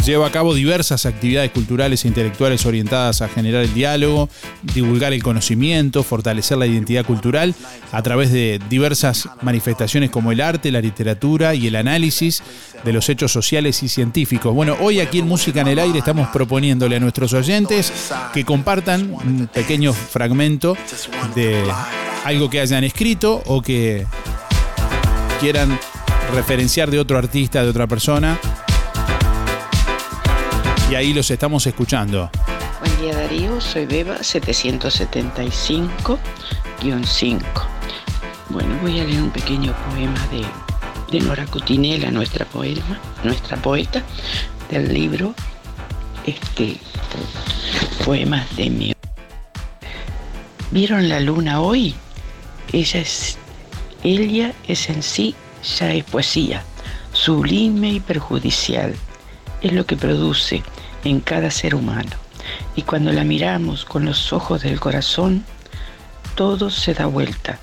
[0.06, 4.30] Lleva a cabo diversas actividades culturales e intelectuales orientadas a generar el diálogo,
[4.62, 7.56] divulgar el conocimiento, fortalecer la identidad cultural
[7.92, 12.44] a través de diversas manifestaciones como el arte, la literatura y el análisis
[12.84, 14.54] de los hechos sociales y científicos.
[14.54, 17.92] Bueno, hoy aquí en Música en el Aire estamos proponiéndole a nuestros oyentes
[18.32, 20.78] que compartan un pequeño fragmento
[21.34, 21.64] de
[22.26, 24.06] algo que hayan escrito o que
[25.40, 25.80] quieran
[26.32, 28.40] referenciar de otro artista, de otra persona.
[30.90, 32.30] Y ahí los estamos escuchando.
[32.80, 36.20] Buen día Darío, soy Beba 775-5.
[38.50, 40.28] Bueno, voy a leer un pequeño poema
[41.12, 44.04] de, Nora Cutinela, nuestra poema, nuestra poeta,
[44.70, 45.34] del libro
[46.28, 46.78] este,
[48.06, 48.94] Poemas de mi.
[50.70, 51.96] ¿Vieron la luna hoy?
[52.72, 53.40] Ella es,
[54.04, 55.34] ella es en sí,
[55.80, 56.64] ya es poesía,
[57.12, 58.94] sublime y perjudicial.
[59.66, 60.62] Es lo que produce
[61.04, 62.12] en cada ser humano.
[62.76, 65.44] Y cuando la miramos con los ojos del corazón,
[66.36, 67.58] todo se da vuelta,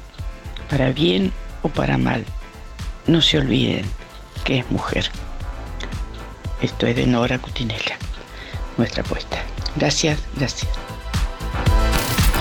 [0.68, 1.32] para bien
[1.62, 2.24] o para mal.
[3.06, 3.84] No se olviden
[4.42, 5.08] que es mujer.
[6.60, 7.96] Esto es de Nora Cutinella,
[8.76, 9.40] nuestra apuesta.
[9.76, 10.81] Gracias, gracias.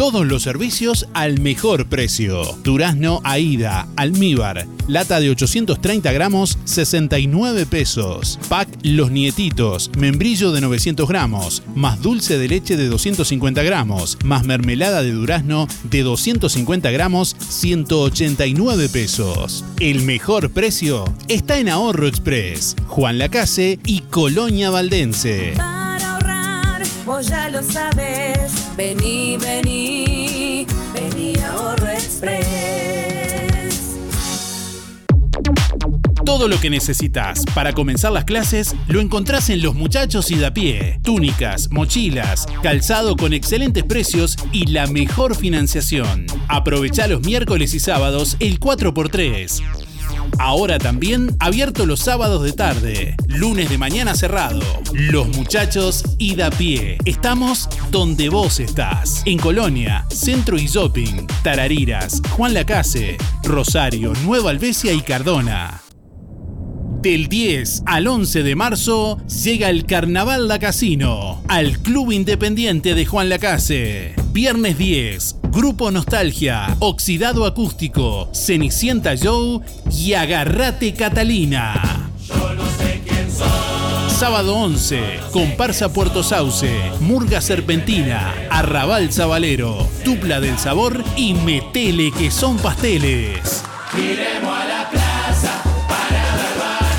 [0.00, 2.56] Todos los servicios al mejor precio.
[2.64, 8.38] Durazno, Aida, almíbar, lata de 830 gramos, 69 pesos.
[8.48, 14.46] Pack Los Nietitos, membrillo de 900 gramos, más dulce de leche de 250 gramos, más
[14.46, 19.66] mermelada de durazno de 250 gramos, 189 pesos.
[19.80, 25.52] El mejor precio está en Ahorro Express, Juan Lacase y Colonia Valdense.
[27.10, 28.68] Vos ya lo sabes.
[28.76, 33.96] Vení, vení, vení Ahorro Express.
[36.24, 40.46] Todo lo que necesitas para comenzar las clases lo encontrás en Los Muchachos y de
[40.46, 41.00] a pie.
[41.02, 46.26] Túnicas, mochilas, calzado con excelentes precios y la mejor financiación.
[46.46, 49.89] Aprovecha los miércoles y sábados el 4x3.
[50.38, 54.60] Ahora también abierto los sábados de tarde, lunes de mañana cerrado.
[54.92, 56.98] Los muchachos y da pie.
[57.04, 59.22] Estamos donde vos estás.
[59.26, 65.80] En Colonia, Centro y Shopping, Tarariras, Juan Lacase, Rosario, Nueva Albesia y Cardona.
[67.00, 73.06] Del 10 al 11 de marzo llega el Carnaval La Casino al Club Independiente de
[73.06, 74.14] Juan Lacase.
[74.32, 82.10] Viernes 10, Grupo Nostalgia, Oxidado Acústico, Cenicienta Joe y Agarrate Catalina.
[84.08, 86.70] Sábado 11, Comparsa Puerto Sauce,
[87.00, 93.64] Murga Serpentina, Arrabal Zabalero, Dupla del Sabor y Metele que son pasteles.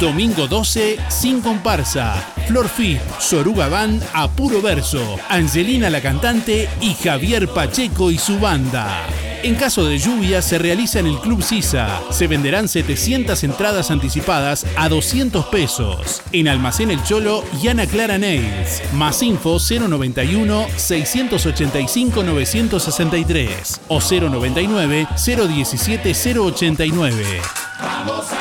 [0.01, 2.15] Domingo 12, sin comparsa.
[2.47, 5.19] Flor Fit, Soruga Van a puro verso.
[5.29, 9.05] Angelina la cantante y Javier Pacheco y su banda.
[9.43, 12.01] En caso de lluvia se realiza en el Club Sisa.
[12.09, 16.23] Se venderán 700 entradas anticipadas a 200 pesos.
[16.31, 18.81] En Almacén El Cholo y Ana Clara Nails.
[18.93, 27.41] Más info 091 685 963 o 099 017 089.
[27.79, 28.40] Vamos a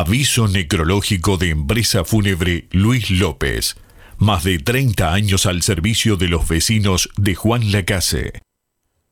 [0.00, 3.74] Aviso necrológico de empresa fúnebre Luis López.
[4.16, 8.42] Más de 30 años al servicio de los vecinos de Juan Lacase.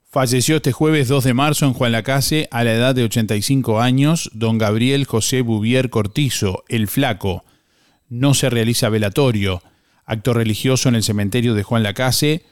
[0.09, 4.31] Falleció este jueves 2 de marzo en Juan Lacase a la edad de 85 años
[4.33, 7.45] don Gabriel José Bouvier Cortizo, el Flaco.
[8.09, 9.65] No se realiza velatorio.
[10.05, 12.45] Acto religioso en el cementerio de Juan Lacase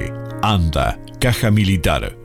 [0.41, 2.24] ANDA, Caja Militar,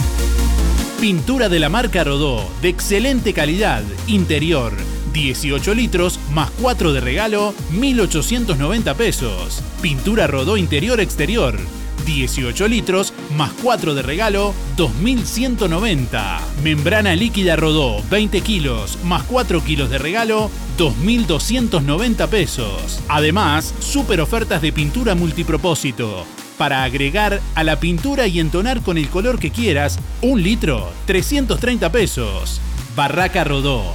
[1.01, 4.73] Pintura de la marca Rodó, de excelente calidad, interior,
[5.13, 9.63] 18 litros más 4 de regalo, 1890 pesos.
[9.81, 11.59] Pintura Rodó interior exterior,
[12.07, 16.41] 18 litros más 4 de regalo, 2190.
[16.63, 23.01] Membrana líquida Rodó, 20 kilos más 4 kilos de regalo, 2290 pesos.
[23.09, 26.25] Además, super ofertas de pintura multipropósito.
[26.57, 31.93] Para agregar a la pintura y entonar con el color que quieras, un litro, 330
[31.93, 32.61] pesos.
[32.97, 33.95] Barraca Rodó,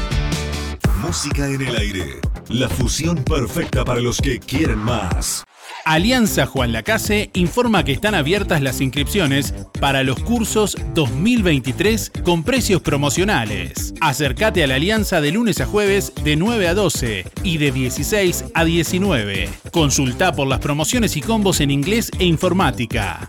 [1.02, 2.20] Música en el aire.
[2.48, 5.44] La fusión perfecta para los que quieren más.
[5.84, 12.82] Alianza Juan Lacase informa que están abiertas las inscripciones para los cursos 2023 con precios
[12.82, 13.94] promocionales.
[14.00, 18.44] Acércate a la Alianza de lunes a jueves de 9 a 12 y de 16
[18.54, 19.48] a 19.
[19.72, 23.28] Consulta por las promociones y combos en inglés e informática.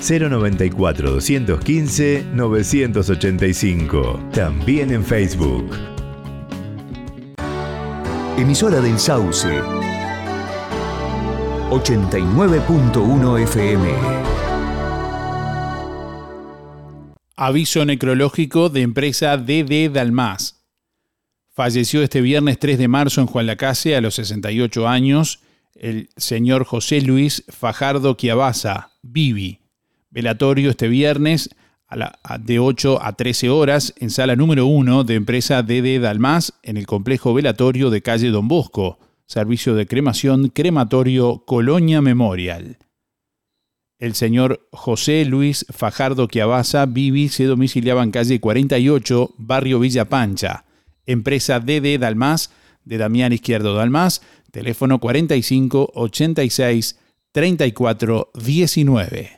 [0.00, 4.20] 094 215 985.
[4.32, 5.70] También en Facebook.
[8.36, 9.48] Emisora del Sauce.
[11.70, 13.88] 89.1 FM.
[17.36, 20.64] Aviso necrológico de empresa DD Dalmas.
[21.52, 25.40] Falleció este viernes 3 de marzo en Juan Lacase a los 68 años
[25.74, 29.67] el señor José Luis Fajardo Quiabasa, Vivi.
[30.10, 31.50] Velatorio este viernes
[31.86, 36.54] a la, de 8 a 13 horas en sala número 1 de empresa DD Dalmas
[36.62, 38.98] en el complejo velatorio de calle Don Bosco.
[39.26, 42.78] Servicio de cremación crematorio Colonia Memorial.
[43.98, 50.64] El señor José Luis Fajardo Quiabasa Vivi se domiciliaba en calle 48, barrio Villa Pancha.
[51.04, 52.50] Empresa DD Dalmas
[52.84, 56.98] de Damián Izquierdo Dalmas, teléfono 45 86
[57.32, 59.37] 34 19.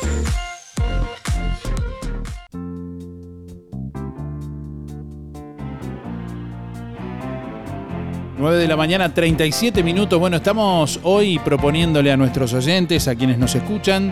[8.41, 10.19] 9 de la mañana, 37 minutos.
[10.19, 14.11] Bueno, estamos hoy proponiéndole a nuestros oyentes, a quienes nos escuchan,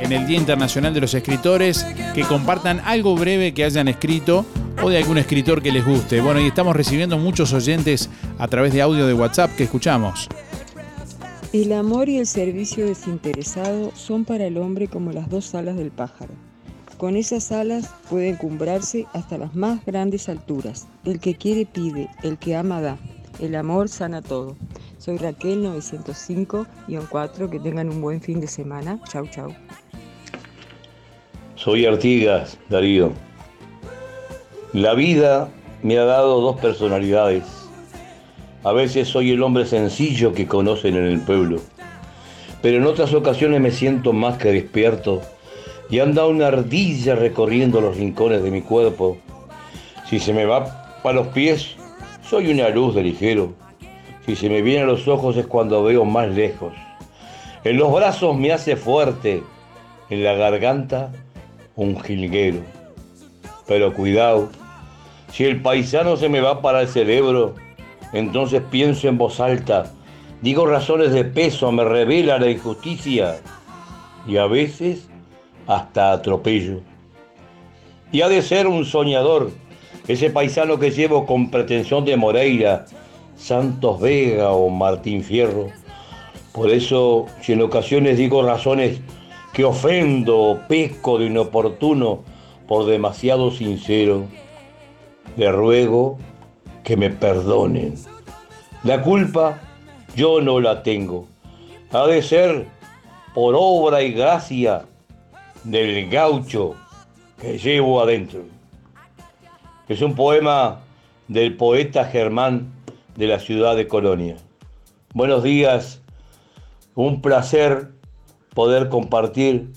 [0.00, 4.46] en el Día Internacional de los Escritores, que compartan algo breve que hayan escrito
[4.82, 6.22] o de algún escritor que les guste.
[6.22, 8.08] Bueno, y estamos recibiendo muchos oyentes
[8.38, 10.26] a través de audio de WhatsApp que escuchamos.
[11.52, 15.90] El amor y el servicio desinteresado son para el hombre como las dos alas del
[15.90, 16.32] pájaro.
[16.96, 20.88] Con esas alas puede encumbrarse hasta las más grandes alturas.
[21.04, 22.96] El que quiere pide, el que ama da.
[23.40, 24.56] El amor sana todo.
[24.98, 27.50] Soy Raquel 905-4.
[27.50, 28.98] Que tengan un buen fin de semana.
[29.08, 29.54] Chau, chau.
[31.54, 33.12] Soy Artigas, Darío.
[34.72, 35.48] La vida
[35.82, 37.44] me ha dado dos personalidades.
[38.62, 41.60] A veces soy el hombre sencillo que conocen en el pueblo,
[42.62, 45.22] pero en otras ocasiones me siento más que despierto
[45.88, 49.18] y anda una ardilla recorriendo los rincones de mi cuerpo.
[50.10, 51.76] Si se me va para los pies,
[52.28, 53.54] soy una luz de ligero.
[54.24, 56.72] Si se me viene a los ojos es cuando veo más lejos.
[57.62, 59.42] En los brazos me hace fuerte,
[60.10, 61.12] en la garganta
[61.76, 62.60] un jilguero.
[63.66, 64.50] Pero cuidado,
[65.32, 67.54] si el paisano se me va para el cerebro,
[68.12, 69.92] entonces pienso en voz alta,
[70.42, 73.36] digo razones de peso, me revela la injusticia
[74.26, 75.08] y a veces
[75.66, 76.80] hasta atropello.
[78.10, 79.50] Y ha de ser un soñador
[80.08, 82.86] ese paisano que llevo con pretensión de Moreira,
[83.36, 85.68] Santos Vega o Martín Fierro.
[86.52, 89.00] Por eso, si en ocasiones digo razones
[89.52, 92.20] que ofendo o pesco de inoportuno
[92.68, 94.24] por demasiado sincero,
[95.36, 96.18] le ruego
[96.84, 97.94] que me perdonen.
[98.84, 99.60] La culpa
[100.14, 101.26] yo no la tengo.
[101.90, 102.66] Ha de ser
[103.34, 104.84] por obra y gracia
[105.64, 106.74] del gaucho
[107.40, 108.55] que llevo adentro
[109.88, 110.80] es un poema
[111.28, 112.72] del poeta Germán
[113.16, 114.36] de la ciudad de Colonia.
[115.14, 116.02] Buenos días,
[116.94, 117.90] un placer
[118.54, 119.72] poder compartir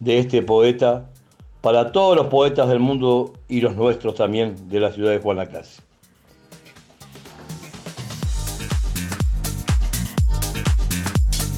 [0.00, 1.08] de este poeta
[1.60, 5.82] para todos los poetas del mundo y los nuestros también de la ciudad de Guanacaste.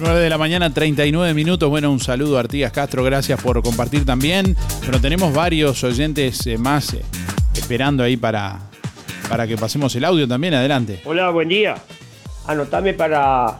[0.01, 1.70] 9 de la mañana, 39 minutos.
[1.70, 4.57] Bueno, un saludo a Artigas Castro, gracias por compartir también.
[4.85, 7.03] Pero tenemos varios oyentes eh, más eh,
[7.64, 8.60] esperando ahí para,
[9.26, 10.52] para que pasemos el audio también.
[10.52, 11.00] Adelante.
[11.06, 11.76] Hola, buen día.
[12.46, 13.58] Anotame para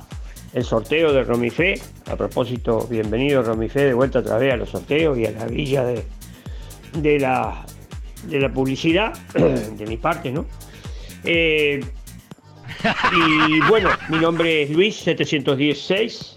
[0.53, 1.81] el sorteo de Romifé.
[2.11, 5.85] A propósito, bienvenido Romifé de vuelta otra vez a los sorteos y a la villa
[5.85, 6.05] de,
[6.99, 7.65] de, la,
[8.25, 10.45] de la publicidad, de mi parte, ¿no?
[11.25, 11.83] Eh,
[13.17, 16.37] y bueno, mi nombre es Luis 716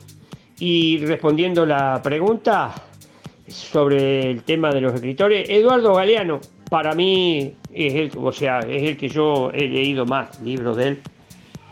[0.60, 2.74] y respondiendo la pregunta
[3.46, 6.40] sobre el tema de los escritores, Eduardo Galeano,
[6.70, 10.88] para mí es el, o sea, es el que yo he leído más libros de
[10.88, 11.02] él.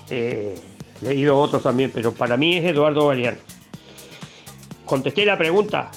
[0.09, 0.55] Eh,
[1.01, 3.37] he leído otros también, pero para mí es Eduardo Galeano.
[4.85, 5.91] Contesté la pregunta.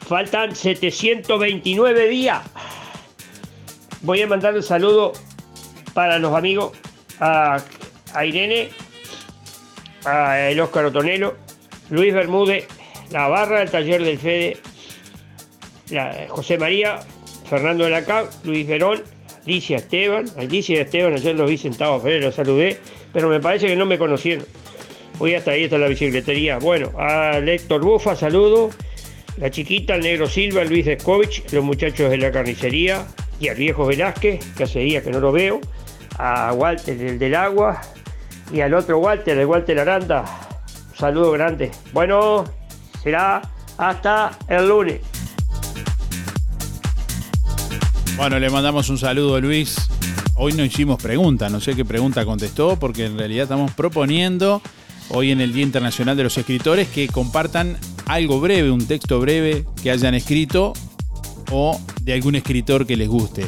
[0.00, 2.42] Faltan 729 días.
[4.02, 5.12] Voy a mandar un saludo
[5.94, 6.72] para los amigos
[7.20, 7.62] a,
[8.24, 8.70] Irene,
[10.04, 11.36] a el Óscar Otonelo,
[11.90, 12.66] Luis Bermúdez,
[13.10, 14.58] la barra del taller del Fede,
[16.28, 17.00] José María,
[17.52, 19.02] Fernando de la CAP, Luis Verón,
[19.44, 20.24] Alicia Esteban.
[20.38, 22.78] Alicia Esteban, ayer los vi sentados afuera, los saludé,
[23.12, 24.46] pero me parece que no me conocieron.
[25.18, 26.56] Hoy hasta ahí está la bicicletería.
[26.56, 28.70] Bueno, a Héctor Bufa, saludo.
[29.36, 33.06] La chiquita, el negro Silva, Luis Descovich, los muchachos de la carnicería
[33.38, 35.60] y al viejo Velázquez, que hace días que no lo veo.
[36.16, 37.82] A Walter, el del agua.
[38.50, 40.24] Y al otro Walter, el Walter Aranda.
[40.92, 41.70] Un saludo grande.
[41.92, 42.46] Bueno,
[43.02, 43.42] será
[43.76, 45.11] hasta el lunes.
[48.22, 49.74] Bueno, le mandamos un saludo Luis.
[50.36, 54.62] Hoy no hicimos pregunta, no sé qué pregunta contestó, porque en realidad estamos proponiendo
[55.08, 59.66] hoy en el Día Internacional de los Escritores que compartan algo breve, un texto breve
[59.82, 60.72] que hayan escrito
[61.50, 63.44] o de algún escritor que les guste.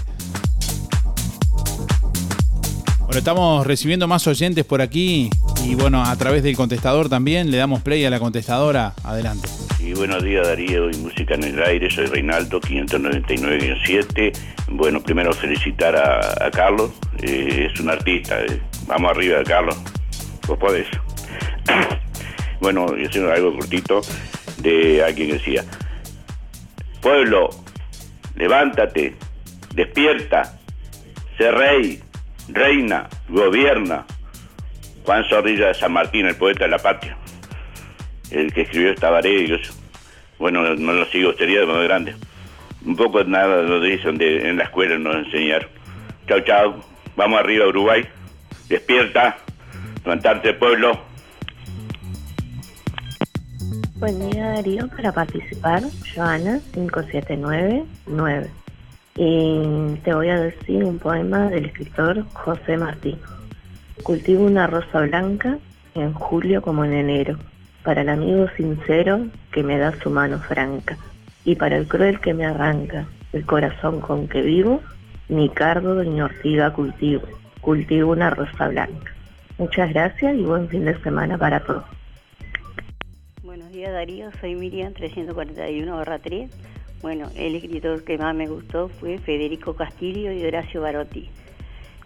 [2.99, 5.31] Bueno, estamos recibiendo más oyentes por aquí
[5.65, 8.93] y bueno, a través del contestador también le damos play a la contestadora.
[9.03, 9.49] Adelante.
[9.81, 14.33] Y buenos días Darío y Música en el Aire, soy Reinaldo 599-7.
[14.69, 16.93] Bueno, primero felicitar a, Carlos,
[17.23, 19.77] eh, es un artista, eh, Vamos arriba, Carlos.
[20.47, 20.87] Vos podés.
[22.61, 24.03] bueno, yo haciendo algo cortito
[24.59, 25.65] de alguien que decía,
[27.01, 27.51] pueblo,
[28.37, 29.15] levántate,
[29.75, 30.59] despierta,
[31.39, 32.01] sé rey,
[32.49, 34.07] reina, gobierna.
[35.05, 37.17] Juan Zorrilla de San Martín, el poeta de la patria,
[38.31, 39.59] el que escribió esta vareda
[40.39, 42.15] Bueno, no lo sigo, sería de modo grande.
[42.85, 45.69] Un poco nada lo dicen de, en la escuela nos enseñaron.
[46.27, 46.85] Chao, chao.
[47.17, 48.05] Vamos arriba, Uruguay.
[48.69, 49.37] Despierta.
[50.05, 51.01] Levantarte, pueblo.
[53.97, 54.89] Buen día, Darío.
[54.89, 55.83] Para participar,
[56.15, 58.51] Joana 5799.
[59.17, 63.17] Y te voy a decir un poema del escritor José Martí.
[64.03, 65.59] Cultivo una rosa blanca
[65.95, 67.39] en julio como en enero,
[67.85, 70.99] para el amigo sincero que me da su mano franca,
[71.45, 74.83] y para el cruel que me arranca el corazón con que vivo,
[75.29, 77.23] ni cardo ni ortiga cultivo,
[77.61, 79.13] cultivo una rosa blanca.
[79.59, 81.85] Muchas gracias y buen fin de semana para todos.
[83.43, 86.51] Buenos días Darío, soy Miriam 341-3.
[87.01, 91.31] Bueno, el escritor que más me gustó fue Federico Castillo y Horacio Barotti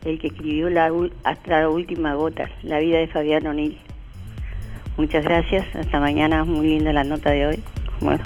[0.08, 0.90] el que escribió la,
[1.24, 3.78] hasta la última gota, la vida de Fabián O'Neill.
[4.96, 7.62] Muchas gracias, hasta mañana, muy linda la nota de hoy.
[8.00, 8.22] Bueno,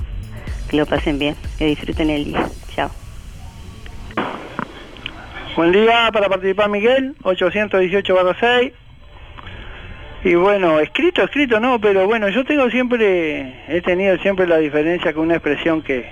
[0.70, 2.46] que lo pasen bien, que disfruten el día.
[2.74, 2.90] Chao.
[5.56, 8.72] Buen día para participar Miguel, 818 6.
[10.24, 15.12] Y bueno, escrito, escrito no, pero bueno, yo tengo siempre, he tenido siempre la diferencia
[15.12, 16.08] con una expresión que,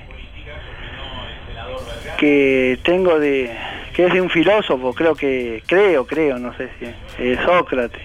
[2.19, 3.51] que tengo de,
[3.95, 8.03] que es de un filósofo, creo que, creo, creo, no sé si es Sócrates.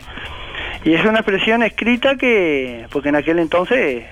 [0.83, 4.03] Y es una expresión escrita que, porque en aquel entonces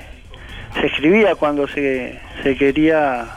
[0.73, 3.27] se escribía cuando se, se quería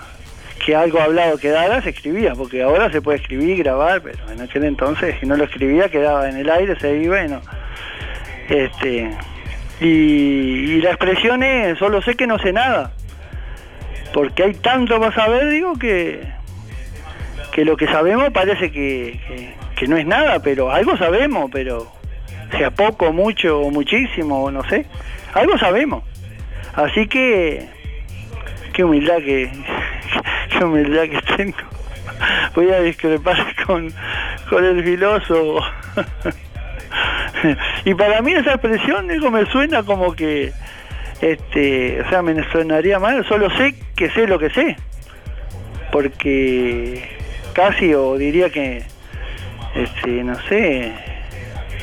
[0.64, 4.64] que algo hablado quedara, se escribía, porque ahora se puede escribir, grabar, pero en aquel
[4.64, 7.40] entonces si no lo escribía quedaba en el aire, se iba y no.
[8.48, 9.10] Este,
[9.80, 12.92] y, y la expresión es, solo sé que no sé nada,
[14.14, 16.22] porque hay tanto para saber, digo, que,
[17.56, 19.18] que lo que sabemos parece que,
[19.88, 21.90] no es nada, pero algo sabemos, pero
[22.50, 24.84] sea poco, mucho o muchísimo, no sé,
[25.32, 26.04] algo sabemos.
[26.74, 27.66] Así que,
[28.74, 29.50] qué humildad que,
[30.50, 31.56] qué humildad que tengo.
[32.54, 33.90] Voy a discrepar con,
[34.50, 35.64] con el filósofo.
[37.86, 40.52] y para mí esa expresión digo, me suena como que,
[41.22, 44.76] este, o sea, me sonaría mal, solo sé que sé lo que sé.
[45.90, 47.16] Porque
[47.56, 48.82] casi, o diría que,
[49.74, 50.92] este, no sé,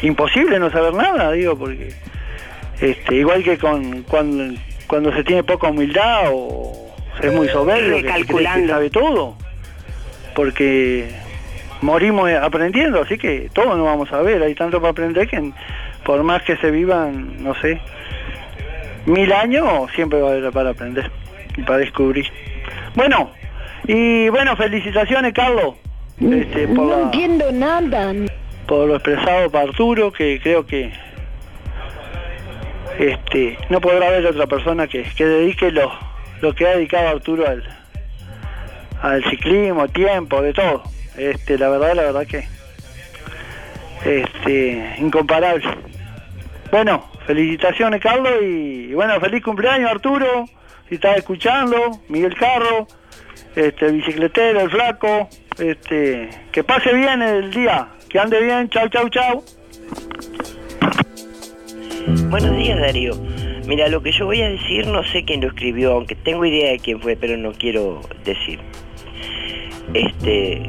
[0.04, 1.92] imposible no saber nada, digo, porque
[2.80, 4.54] este, igual que con cuando,
[4.86, 9.36] cuando se tiene poca humildad o se es muy soberbio, que, que sabe todo,
[10.36, 11.10] porque
[11.82, 15.52] morimos aprendiendo, así que todo no vamos a ver, hay tanto para aprender que
[16.06, 17.82] por más que se vivan, no sé,
[19.08, 21.10] mil años, siempre va a haber para aprender
[21.58, 22.28] y para descubrir.
[22.94, 23.32] Bueno,
[23.88, 25.76] y bueno, felicitaciones, Carlos.
[26.20, 28.14] Este, por no entiendo nada.
[28.68, 30.92] Por lo expresado por Arturo, que creo que
[32.98, 35.92] este, no podrá haber otra persona que, que dedique lo,
[36.42, 37.64] lo que ha dedicado Arturo al,
[39.02, 40.84] al ciclismo, tiempo, de todo.
[41.18, 42.48] Este, la verdad, la verdad que
[44.06, 45.64] este, incomparable.
[46.72, 50.46] Bueno, felicitaciones Carlos y, bueno, feliz cumpleaños Arturo,
[50.90, 52.88] si estás escuchando, Miguel Carro
[53.56, 59.10] este, bicicletero, el flaco, este, que pase bien el día, que ande bien, chau, chau,
[59.10, 59.44] chau.
[62.30, 63.14] Buenos días, Darío.
[63.66, 66.72] Mira, lo que yo voy a decir no sé quién lo escribió, aunque tengo idea
[66.72, 68.60] de quién fue, pero no quiero decir.
[69.94, 70.64] Este,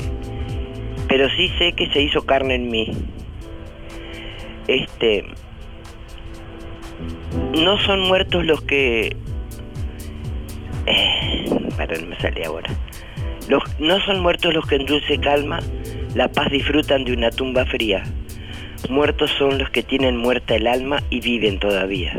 [1.09, 2.93] pero sí sé que se hizo carne en mí.
[4.69, 5.25] Este,
[7.55, 9.17] no son muertos los que
[10.87, 11.45] eh,
[11.77, 12.71] para no me sale ahora.
[13.49, 15.61] Los, no son muertos los que en dulce calma
[16.15, 18.05] la paz disfrutan de una tumba fría.
[18.89, 22.17] Muertos son los que tienen muerta el alma y viven todavía.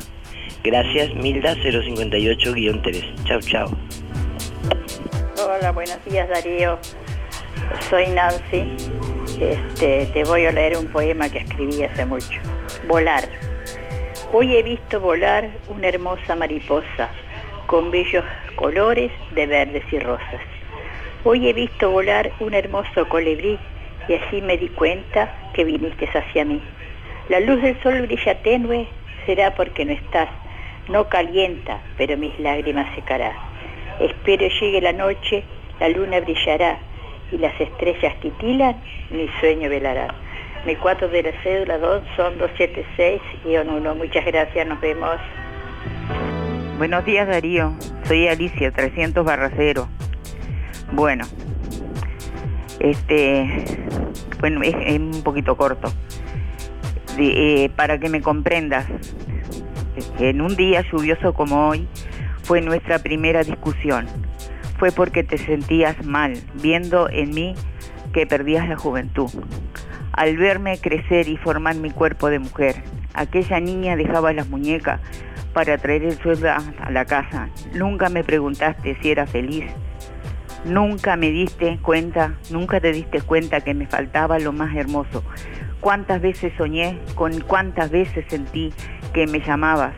[0.63, 3.23] Gracias, Milda 058-3.
[3.23, 3.71] Chao, chao.
[5.37, 6.77] Hola, buenos días Darío.
[7.89, 8.63] Soy Nancy.
[9.39, 12.39] Este, te voy a leer un poema que escribí hace mucho.
[12.87, 13.23] Volar.
[14.33, 17.09] Hoy he visto volar una hermosa mariposa
[17.67, 18.23] con bellos
[18.55, 20.41] colores de verdes y rosas.
[21.23, 23.57] Hoy he visto volar un hermoso colibrí
[24.07, 26.61] y así me di cuenta que viniste hacia mí.
[27.29, 28.87] La luz del sol brilla tenue,
[29.25, 30.29] será porque no estás.
[30.87, 33.33] No calienta, pero mis lágrimas secará.
[33.99, 35.43] Espero llegue la noche,
[35.79, 36.77] la luna brillará
[37.31, 38.75] y las estrellas titilan,
[39.09, 40.13] mi sueño velará.
[40.65, 43.95] Mi 4 de la cédula 2 son 276-1.
[43.95, 45.17] Muchas gracias, nos vemos.
[46.77, 47.73] Buenos días Darío,
[48.05, 49.87] soy Alicia, 300 Barracero.
[50.91, 51.23] Bueno,
[52.81, 53.47] este,
[54.41, 55.87] bueno, es, un poquito corto.
[57.17, 58.85] Eh, para que me comprendas,
[60.19, 61.87] en un día lluvioso como hoy
[62.43, 64.07] fue nuestra primera discusión.
[64.77, 67.55] Fue porque te sentías mal, viendo en mí
[68.11, 69.29] que perdías la juventud.
[70.11, 72.75] Al verme crecer y formar mi cuerpo de mujer,
[73.13, 74.99] aquella niña dejaba las muñecas
[75.55, 77.47] para traer el sueldo a la casa.
[77.73, 79.63] Nunca me preguntaste si era feliz.
[80.65, 85.23] Nunca me diste cuenta, nunca te diste cuenta que me faltaba lo más hermoso.
[85.79, 88.73] Cuántas veces soñé, con cuántas veces sentí
[89.13, 89.93] que me llamabas,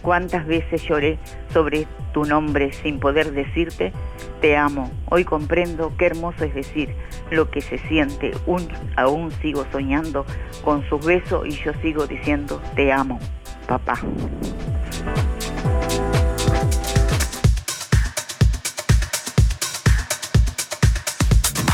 [0.00, 1.18] cuántas veces lloré
[1.52, 3.92] sobre tu nombre sin poder decirte,
[4.40, 4.92] te amo.
[5.06, 6.94] Hoy comprendo qué hermoso es decir
[7.32, 8.30] lo que se siente.
[8.94, 10.24] Aún sigo soñando
[10.62, 13.18] con sus besos y yo sigo diciendo, te amo,
[13.66, 13.98] papá.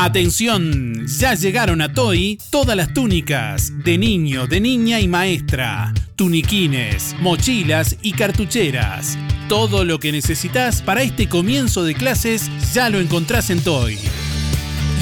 [0.00, 7.16] Atención, ya llegaron a Toy todas las túnicas de niño, de niña y maestra, tuniquines,
[7.18, 9.18] mochilas y cartucheras.
[9.48, 13.98] Todo lo que necesitas para este comienzo de clases ya lo encontrás en Toy.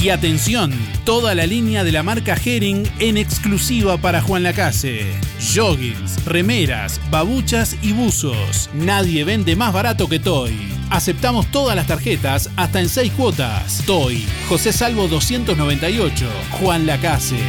[0.02, 0.72] Y atención,
[1.04, 5.06] toda la línea de la marca Herring en exclusiva para Juan Lacase.
[5.54, 8.68] Joggings, remeras, babuchas y buzos.
[8.74, 10.54] Nadie vende más barato que Toy.
[10.90, 13.82] Aceptamos todas las tarjetas hasta en 6 cuotas.
[13.86, 16.26] Toy, José Salvo 298,
[16.60, 17.40] Juan Lacase.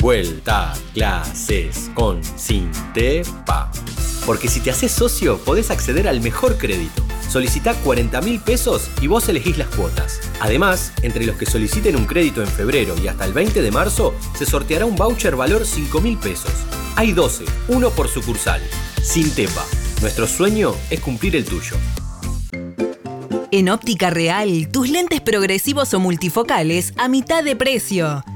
[0.00, 3.70] Vuelta clases con Sintepa.
[4.26, 7.04] Porque si te haces socio, podés acceder al mejor crédito.
[7.28, 10.20] Solicita 40 mil pesos y vos elegís las cuotas.
[10.40, 14.14] Además, entre los que soliciten un crédito en febrero y hasta el 20 de marzo,
[14.36, 16.52] se sorteará un voucher valor 5 mil pesos.
[16.96, 18.62] Hay 12, uno por sucursal.
[19.02, 19.64] Sintepa.
[20.00, 21.76] Nuestro sueño es cumplir el tuyo.
[23.50, 28.24] En Óptica Real, tus lentes progresivos o multifocales a mitad de precio.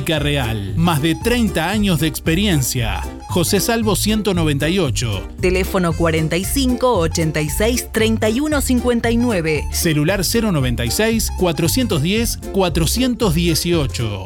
[0.00, 3.02] Óptica Real, más de 30 años de experiencia.
[3.28, 5.28] José Salvo 198.
[5.42, 9.64] Teléfono 45 86 31 59.
[9.72, 14.24] Celular 096 410 418.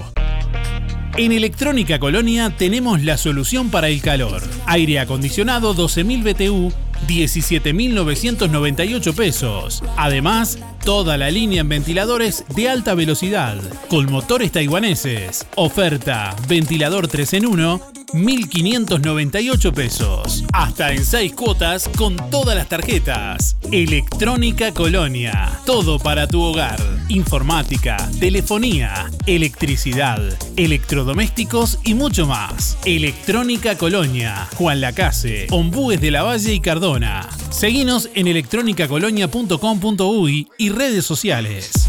[1.16, 4.42] En Electrónica Colonia tenemos la solución para el calor.
[4.66, 6.72] Aire acondicionado 12.000 BTU,
[7.06, 9.82] 17.998 pesos.
[9.96, 13.56] Además, toda la línea en ventiladores de alta velocidad,
[13.88, 15.46] con motores taiwaneses.
[15.56, 17.80] Oferta, ventilador 3 en 1,
[18.14, 20.44] 1.598 pesos.
[20.52, 23.56] Hasta en 6 cuotas con todas las tarjetas.
[23.72, 25.58] Electrónica Colonia.
[25.66, 26.78] Todo para tu hogar.
[27.08, 30.22] Informática, telefonía, electricidad,
[30.56, 32.78] electrodomésticos y mucho más.
[32.84, 34.46] Electrónica Colonia.
[34.54, 37.28] Juan Lacase, Ombúes de la Valle y Cardona.
[37.50, 41.88] Seguinos en electronicacolonia.com.uy y redes sociales.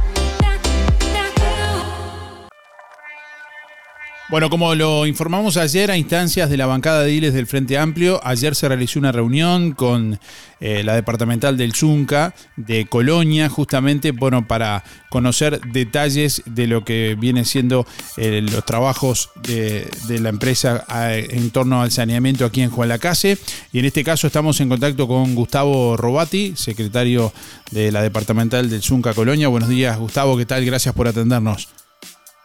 [4.31, 8.21] Bueno, como lo informamos ayer a instancias de la bancada de Iles del Frente Amplio,
[8.23, 10.21] ayer se realizó una reunión con
[10.61, 17.17] eh, la departamental del Zunca de Colonia, justamente bueno, para conocer detalles de lo que
[17.19, 17.85] viene siendo
[18.15, 23.37] eh, los trabajos de, la empresa en torno al saneamiento aquí en Juan Lacase.
[23.73, 27.33] Y en este caso estamos en contacto con Gustavo Robati, secretario
[27.71, 29.49] de la departamental del Zunca Colonia.
[29.49, 30.63] Buenos días, Gustavo, ¿qué tal?
[30.63, 31.80] Gracias por atendernos.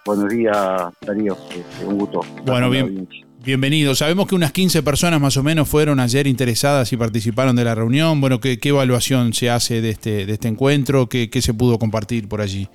[0.07, 0.57] Buenos días,
[1.05, 1.37] Darío.
[1.51, 2.21] Este, un gusto.
[2.47, 3.09] Bueno, bien,
[3.45, 3.95] bienvenido.
[3.95, 7.75] Sabemos que unas 15 personas más o menos fueron ayer interesadas y participaron de la
[7.75, 8.21] reunión.
[8.21, 11.09] Bueno, ¿qué, qué evaluación se hace de este, de este encuentro?
[11.09, 12.69] ¿Qué, qué se pudo compartir por allí?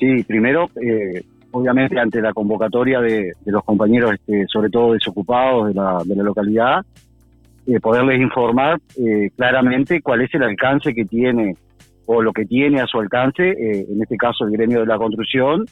[0.00, 5.68] Sí, primero, eh, obviamente ante la convocatoria de, de los compañeros, este, sobre todo desocupados
[5.68, 6.84] de la, de la localidad,
[7.66, 11.56] eh, poderles informar eh, claramente cuál es el alcance que tiene
[12.06, 14.96] o lo que tiene a su alcance, eh, en este caso el gremio de la
[14.96, 15.64] construcción,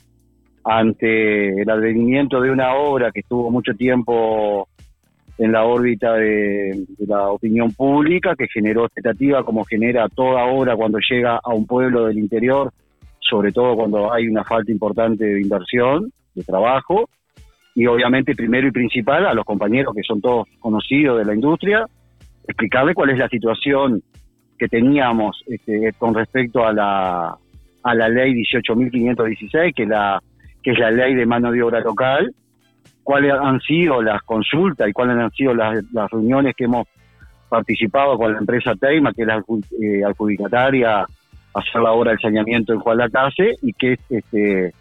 [0.65, 4.69] ante el advenimiento de una obra que estuvo mucho tiempo
[5.37, 10.99] en la órbita de, la opinión pública, que generó expectativa como genera toda obra cuando
[10.99, 12.73] llega a un pueblo del interior,
[13.21, 17.09] sobre todo cuando hay una falta importante de inversión, de trabajo,
[17.75, 21.85] y obviamente primero y principal a los compañeros que son todos conocidos de la industria,
[22.47, 24.03] explicarle cuál es la situación
[24.57, 27.37] que teníamos este, con respecto a la,
[27.83, 30.23] a la ley 18.516, que la
[30.65, 32.35] que es la ley de mano de obra local,
[33.03, 36.89] cuáles han sido las consultas y cuáles han sido las, reuniones que hemos
[37.51, 39.45] participado con la empresa Teima, que es la
[39.81, 41.07] eh, adjudicataria a
[41.53, 44.73] hacer la obra del saneamiento en Juan Lacase, y que este,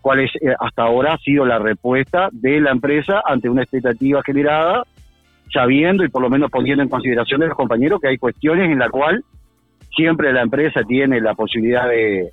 [0.00, 4.22] cuál es eh, hasta ahora ha sido la respuesta de la empresa ante una expectativa
[4.22, 4.84] generada,
[5.52, 8.78] sabiendo y por lo menos poniendo en consideración de los compañeros que hay cuestiones en
[8.78, 9.24] la cual
[9.94, 12.30] siempre la empresa tiene la posibilidad de,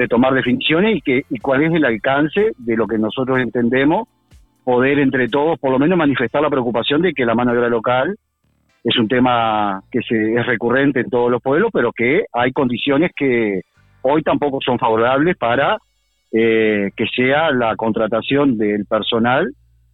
[0.00, 4.08] de tomar definiciones y, que, y cuál es el alcance de lo que nosotros entendemos
[4.64, 7.68] poder entre todos por lo menos manifestar la preocupación de que la mano de obra
[7.68, 8.16] local
[8.82, 13.10] es un tema que se, es recurrente en todos los pueblos, pero que hay condiciones
[13.14, 13.60] que
[14.00, 15.76] hoy tampoco son favorables para
[16.32, 19.52] eh, que sea la contratación del personal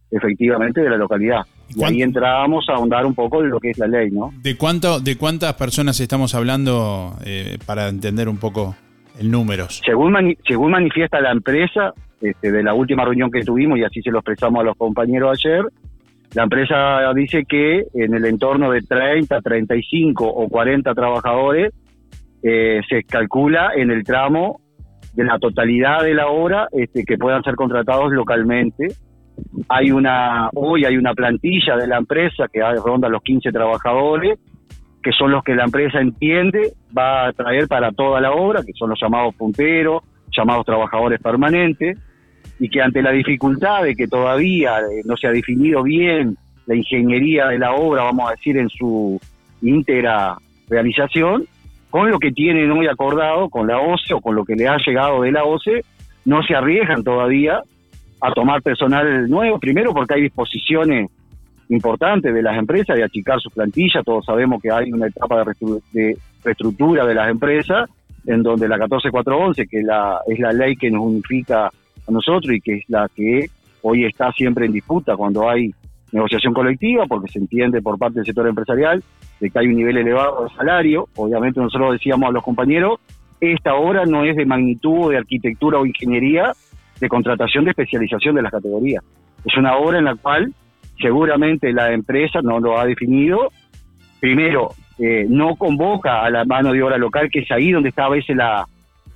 [0.09, 1.41] efectivamente de la localidad.
[1.67, 4.31] Y ahí entrábamos a ahondar un poco de lo que es la ley, ¿no?
[4.41, 8.77] ¿De cuánto, de cuántas personas estamos hablando eh, para entender un poco
[9.19, 9.67] el número?
[9.69, 14.01] Según, mani según manifiesta la empresa, este, de la última reunión que tuvimos, y así
[14.01, 15.65] se lo expresamos a los compañeros ayer,
[16.33, 21.73] la empresa dice que en el entorno de 30, 35 o 40 trabajadores
[22.43, 24.59] eh, se calcula en el tramo
[25.13, 28.87] de la totalidad de la obra este, que puedan ser contratados localmente.
[29.69, 34.37] Hay una, hoy hay una plantilla de la empresa que ronda los 15 trabajadores,
[35.07, 38.73] que son los que la empresa entiende va a traer para toda la obra, que
[38.73, 40.03] son los llamados punteros,
[40.35, 41.97] llamados trabajadores permanentes,
[42.59, 46.35] y que ante la dificultad de que todavía eh, no se ha definido bien
[46.65, 49.17] la ingeniería de la obra, vamos a decir, en su
[49.61, 50.35] íntegra
[50.67, 51.45] realización,
[51.89, 54.75] con lo que tienen hoy acordado con la OCE o con lo que le ha
[54.85, 55.85] llegado de la OCE,
[56.25, 57.61] no se arriesgan todavía
[58.19, 61.09] a tomar personal nuevo, primero porque hay disposiciones
[61.69, 65.81] importantes de las empresas de achicar su plantilla, todos sabemos que hay una etapa de,
[65.91, 67.89] de reestructura de las empresas,
[68.25, 72.61] en donde la 14411, que la, es la ley que nos unifica a nosotros y
[72.61, 73.45] que es la que
[73.81, 75.71] hoy está siempre en disputa cuando hay
[76.11, 79.03] negociación colectiva, porque se entiende por parte del sector empresarial
[79.39, 81.07] de que hay un nivel elevado de salario.
[81.15, 82.99] Obviamente nosotros decíamos a los compañeros,
[83.39, 86.53] esta obra no es de magnitud de arquitectura o ingeniería
[86.99, 89.03] de contratación de especialización de las categorías.
[89.45, 90.53] Es una obra en la cual
[90.99, 93.51] seguramente la empresa no lo ha definido.
[94.19, 94.69] Primero,
[94.99, 98.09] eh, no convoca a la mano de obra local, que es ahí donde está a
[98.09, 98.65] veces la,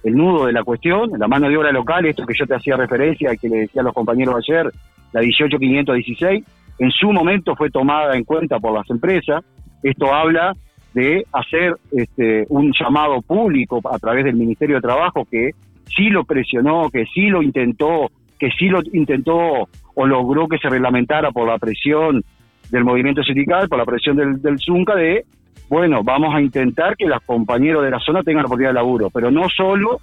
[0.04, 2.76] el nudo de la cuestión, la mano de obra local, esto que yo te hacía
[2.78, 4.72] referencia, que le decía a los compañeros ayer,
[5.12, 6.44] la 18516,
[6.80, 9.44] en su momento fue tomada en cuenta por las empresas.
[9.84, 10.56] Esto habla
[10.94, 15.52] de hacer este, un llamado público a través del Ministerio de Trabajo que
[15.96, 18.10] sí lo presionó, que sí lo intentó,
[18.42, 22.24] que sí lo intentó o logró que se reglamentara por la presión
[22.72, 25.26] del movimiento sindical, por la presión del, Zunca, de,
[25.70, 29.12] bueno, vamos a intentar que los compañeros de la zona tengan la oportunidad de laburo,
[29.12, 30.00] pero no solo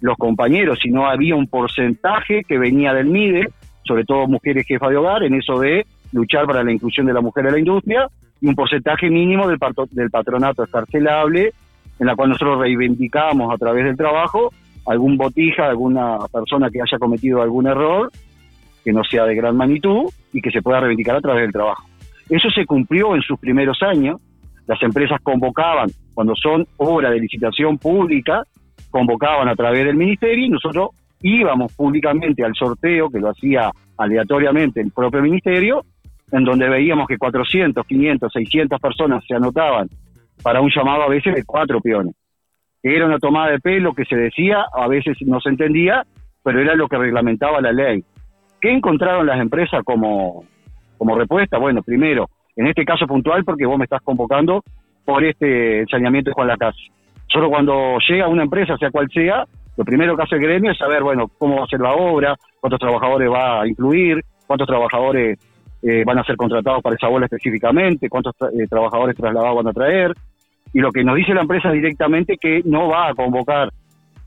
[0.00, 3.46] los compañeros, sino había un porcentaje que venía del MIDE,
[3.84, 7.20] sobre todo mujeres jefas de hogar, en eso de luchar para la inclusión de la
[7.20, 8.08] mujer en la industria,
[8.40, 9.58] y un porcentaje mínimo del,
[9.90, 11.52] del patronato escarcelable,
[11.98, 14.50] en la cual nosotros reivindicamos a través del trabajo
[14.86, 18.10] algún botija, alguna persona que haya cometido algún error,
[18.84, 21.84] que no sea de gran magnitud, y que se pueda reivindicar a través del trabajo.
[22.28, 24.20] Eso se cumplió en sus primeros años,
[24.66, 28.42] las empresas convocaban, cuando son obras de licitación pública,
[28.90, 30.90] convocaban a través del ministerio y nosotros
[31.22, 35.84] íbamos públicamente al sorteo que lo hacía aleatoriamente el propio ministerio,
[36.32, 39.88] en donde veíamos que 400, 500, 600 personas se anotaban
[40.42, 42.14] para un llamado a veces de cuatro peones.
[42.94, 46.04] Era una tomada de pelo que se decía, a veces no se entendía,
[46.44, 48.04] pero era lo que reglamentaba la ley.
[48.60, 50.44] ¿Qué encontraron las empresas como,
[50.96, 51.58] como respuesta?
[51.58, 54.62] Bueno, primero, en este caso puntual, porque vos me estás convocando
[55.04, 56.78] por este saneamiento de Juan Lacase.
[57.26, 59.44] Solo cuando llega una empresa, sea cual sea,
[59.76, 62.36] lo primero que hace el gremio es saber, bueno, cómo va a ser la obra,
[62.60, 65.40] cuántos trabajadores va a incluir, cuántos trabajadores
[65.82, 69.72] eh, van a ser contratados para esa bola específicamente, cuántos eh, trabajadores trasladados van a
[69.72, 70.14] traer.
[70.72, 73.70] Y lo que nos dice la empresa directamente que no va a convocar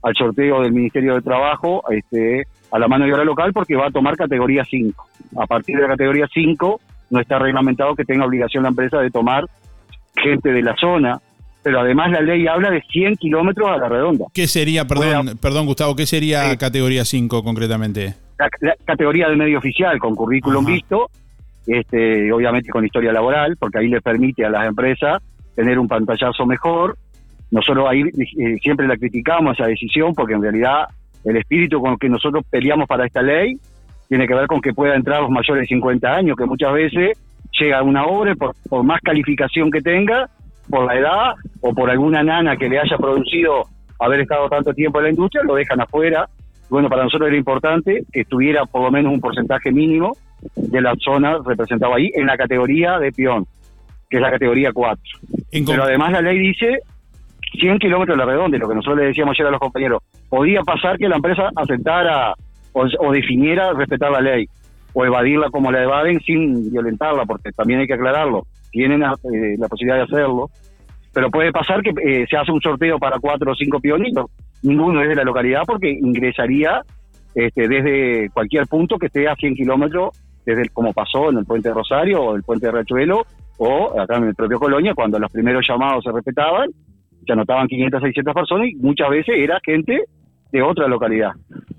[0.01, 3.87] al sorteo del Ministerio de Trabajo este, a la mano de obra local porque va
[3.87, 5.07] a tomar categoría 5.
[5.37, 9.09] A partir de la categoría 5 no está reglamentado que tenga obligación la empresa de
[9.09, 9.45] tomar
[10.15, 11.19] gente de la zona,
[11.63, 14.25] pero además la ley habla de 100 kilómetros a la redonda.
[14.33, 18.15] ¿Qué sería, perdón, perdón Gustavo, qué sería categoría 5 concretamente?
[18.37, 21.09] La, la categoría de medio oficial con currículum visto,
[21.67, 25.21] este, obviamente con historia laboral, porque ahí le permite a las empresas
[25.59, 26.95] tener un pantallazo mejor.
[27.51, 30.85] Nosotros ahí eh, siempre la criticamos esa decisión porque en realidad
[31.25, 33.57] el espíritu con el que nosotros peleamos para esta ley
[34.07, 37.17] tiene que ver con que pueda entrar los mayores de 50 años, que muchas veces
[37.59, 40.29] llega a una obra por, por más calificación que tenga,
[40.69, 43.63] por la edad o por alguna nana que le haya producido
[43.99, 46.29] haber estado tanto tiempo en la industria, lo dejan afuera.
[46.69, 50.15] Bueno, para nosotros era importante que estuviera por lo menos un porcentaje mínimo
[50.55, 53.45] de la zona representado ahí en la categoría de peón,
[54.09, 55.01] que es la categoría 4.
[55.71, 56.79] Pero además la ley dice
[57.59, 60.61] 100 kilómetros de la redonda, lo que nosotros le decíamos ayer a los compañeros, podía
[60.61, 62.33] pasar que la empresa aceptara
[62.73, 64.47] o, o definiera respetar la ley,
[64.93, 69.55] o evadirla como la evaden sin violentarla, porque también hay que aclararlo, tienen la, eh,
[69.57, 70.49] la posibilidad de hacerlo,
[71.13, 74.25] pero puede pasar que eh, se hace un sorteo para cuatro o cinco pionitos,
[74.63, 76.81] ninguno es de la localidad porque ingresaría
[77.35, 80.09] este, desde cualquier punto que esté a 100 kilómetros,
[80.45, 83.25] desde el- como pasó en el puente de Rosario o el puente de Rachuelo
[83.59, 86.69] o acá en el propio Colonia, cuando los primeros llamados se respetaban,
[87.25, 90.03] se anotaban 500, 600 personas y muchas veces era gente
[90.51, 91.31] de otra localidad.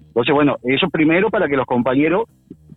[0.08, 2.24] Entonces, bueno, eso primero para que los compañeros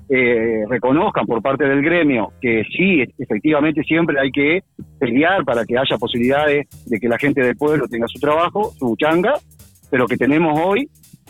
[0.10, 4.62] eh, reconozcan por parte del gremio que sí, efectivamente siempre hay que
[5.00, 8.96] pelear para que haya posibilidades de que la gente del pueblo tenga su trabajo, su
[8.96, 9.34] changa,
[9.92, 10.88] pero que tenemos hoy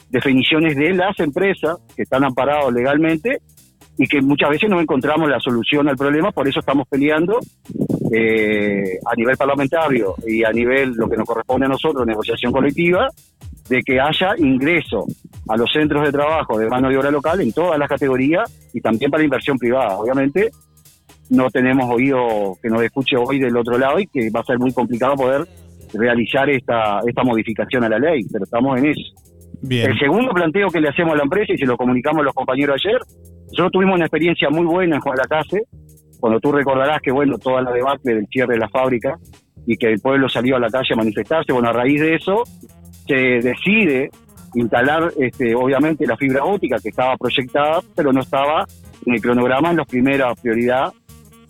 [0.09, 3.39] definiciones de las empresas que están amparados legalmente
[3.97, 7.39] y que muchas veces no encontramos la solución al problema, por eso estamos peleando
[8.11, 13.07] eh, a nivel parlamentario y a nivel lo que nos corresponde a nosotros, negociación colectiva,
[13.69, 15.05] de que haya ingreso
[15.47, 18.81] a los centros de trabajo de mano de obra local en todas las categorías y
[18.81, 19.97] también para inversión privada.
[19.97, 20.49] Obviamente
[21.29, 24.59] no tenemos oído que nos escuche hoy del otro lado y que va a ser
[24.59, 25.47] muy complicado poder
[25.93, 29.01] realizar esta, esta modificación a la ley, pero estamos en eso.
[29.61, 29.91] Bien.
[29.91, 32.33] El segundo planteo que le hacemos a la empresa, y se lo comunicamos a los
[32.33, 32.99] compañeros ayer,
[33.53, 35.67] nosotros tuvimos una experiencia muy buena en Juan Lacase,
[36.19, 39.15] cuando tú recordarás que, bueno, toda la debacle del cierre de la fábrica
[39.67, 42.41] y que el pueblo salió a la calle a manifestarse, bueno, a raíz de eso
[43.05, 44.09] se decide
[44.55, 48.65] instalar, este, obviamente, la fibra óptica que estaba proyectada, pero no estaba
[49.05, 50.91] en el cronograma en la primera prioridad.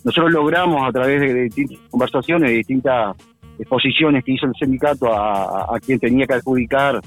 [0.03, 3.15] Nosotros logramos a través de, distintas conversaciones, de distintas
[3.57, 6.99] exposiciones que hizo el sindicato a, quien tenía que adjudicar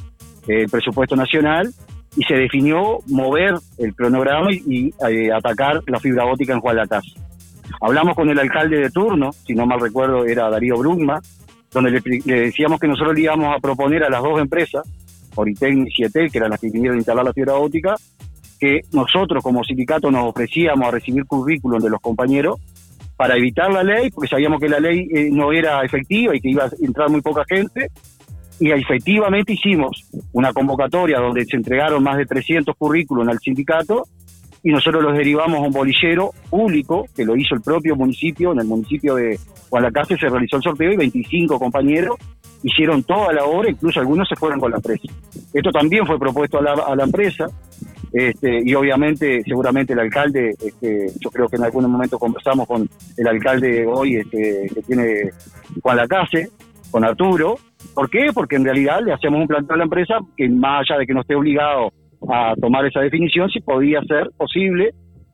[0.48, 1.70] el presupuesto nacional
[2.16, 6.78] y se definió mover el cronograma y, eh, atacar la fibra óptica en Juan.
[7.80, 11.20] Hablamos con el alcalde de turno, si no mal recuerdo era Darío Brugma,
[11.70, 14.82] donde le decíamos que nosotros le íbamos a proponer a las dos empresas,
[15.34, 17.96] Oritec y Cietel, que eran las que vinieron a instalar la fibra óptica,
[18.58, 22.58] que nosotros como sindicato nos ofrecíamos a recibir currículum de los compañeros
[23.16, 26.50] para evitar la ley, porque sabíamos que la ley eh, no era efectiva y que
[26.50, 27.88] iba a entrar muy poca gente,
[28.58, 34.04] y efectivamente hicimos una convocatoria donde se entregaron más de 300 currículum al sindicato
[34.62, 38.60] y nosotros los derivamos a un bolillero público que lo hizo el propio municipio, en
[38.60, 39.38] el municipio de
[39.70, 42.16] Guadalacarte se realizó el sorteo y 25 compañeros
[42.62, 45.04] hicieron toda la obra, incluso algunos se fueron con la empresa.
[45.52, 47.46] Esto también fue propuesto a la, a la empresa
[48.12, 52.88] este, y obviamente seguramente el alcalde, este, yo creo que en algún momento conversamos con
[53.16, 55.30] el alcalde hoy este, que tiene
[55.82, 56.48] Juan Lacase,
[56.90, 57.58] con Arturo.
[57.96, 58.26] ¿Por qué?
[58.34, 61.14] Porque en realidad le hacemos un planteo a la empresa que más allá de que
[61.14, 61.90] no esté obligado
[62.28, 64.90] a tomar esa definición, si podía ser posible,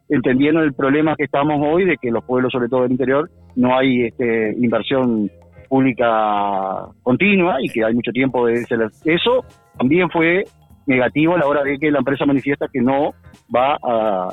[0.09, 3.77] entendiendo el problema que estamos hoy de que los pueblos, sobre todo del interior, no
[3.77, 5.29] hay este, inversión
[5.69, 8.65] pública continua y que hay mucho tiempo de
[9.07, 9.45] eso
[9.77, 10.45] también fue
[10.87, 13.13] negativo a la hora de que la empresa manifiesta que no
[13.53, 14.29] va a,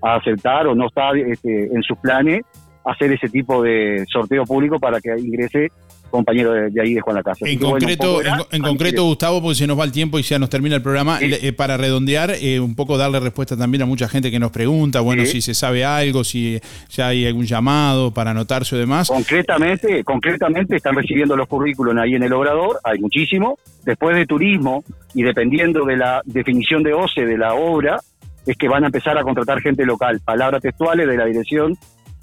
[0.00, 2.42] a aceptar o no está este, en sus planes
[2.84, 5.68] hacer ese tipo de sorteo público para que ingrese
[6.14, 7.44] compañeros de, de ahí de Juan la Casa.
[7.46, 8.20] En bueno, concreto,
[8.50, 11.18] en, concreto, Gustavo, porque se nos va el tiempo y ya nos termina el programa,
[11.20, 14.50] le- eh, para redondear, eh, un poco darle respuesta también a mucha gente que nos
[14.50, 15.32] pregunta, bueno, Sí.
[15.32, 16.60] si se sabe algo, si
[16.90, 19.08] ya hay algún llamado para anotarse o demás.
[19.08, 23.58] Concretamente, concretamente están recibiendo los currículos ahí en el obrador, hay muchísimo.
[23.84, 24.84] Después de turismo
[25.14, 28.00] y dependiendo de la definición de OCE de la obra,
[28.46, 30.20] es que van a empezar a contratar gente local.
[30.24, 31.76] Palabras textuales de la dirección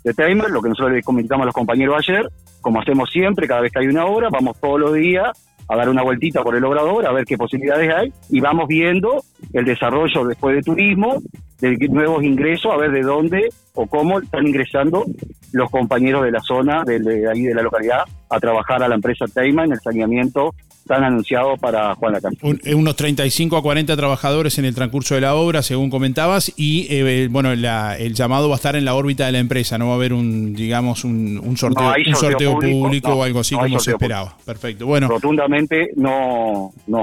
[0.03, 2.27] de Timer, lo que nosotros le comunicamos a los compañeros ayer,
[2.61, 5.29] como hacemos siempre, cada vez que hay una obra, vamos todos los días
[5.67, 9.23] a dar una vueltita por el obrador, a ver qué posibilidades hay, y vamos viendo
[9.53, 11.21] el desarrollo después de turismo,
[11.59, 15.05] de nuevos ingresos, a ver de dónde o cómo están ingresando
[15.53, 18.95] los compañeros de la zona, de, de ahí de la localidad, a trabajar a la
[18.95, 20.53] empresa Teima en el saneamiento
[20.87, 22.33] tan anunciado para Juan Lacan.
[22.41, 26.51] Un- eh, unos 35 a 40 trabajadores en el transcurso de la obra, según comentabas,
[26.57, 29.77] y eh, bueno, la- el llamado va a estar en la órbita de la empresa,
[29.77, 33.15] no va a haber un, digamos, un, un sorteo, No sorteo sorteo público, público, no,
[33.15, 34.35] o algo así no como se esperaba.
[34.45, 34.85] Perfecto.
[34.85, 37.01] Bueno, Rotundamente no, no.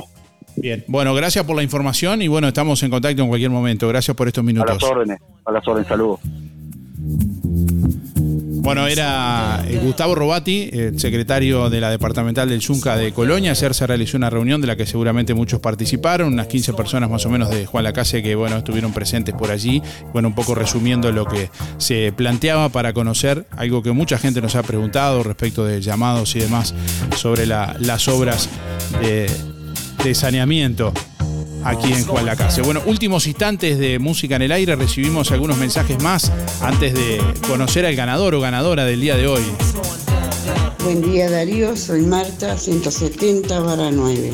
[0.57, 0.85] bien.
[0.89, 3.87] Bueno, gracias por la información y bueno, estamos en contacto en cualquier momento.
[3.89, 4.75] Gracias por estos A minutos.
[4.83, 6.21] las órdenes, a las órdenes, saludos.
[8.69, 13.53] Bueno, era eh, Gustavo Robati, eh, secretario de la departamental del Yunca de Colonia.
[13.53, 17.25] Ayer se realizó una reunión de la que seguramente muchos participaron, unas 15 personas más
[17.25, 19.83] o menos de Juan Lacase que bueno, estuvieron presentes por allí.
[20.13, 24.55] Bueno, un poco resumiendo lo que se planteaba para conocer algo que mucha gente nos
[24.55, 26.75] ha preguntado respecto de llamados y demás
[27.17, 28.51] sobre la- las obras
[29.01, 30.93] de saneamiento
[31.65, 32.63] aquí en Juan Lacase.
[32.63, 37.87] Bueno, últimos instantes de música en el aire, recibimos algunos mensajes más antes de conocer
[37.87, 39.43] al ganador o ganadora del día de hoy.
[40.85, 44.33] Buen día Darío, soy Marta, 170 barra 9.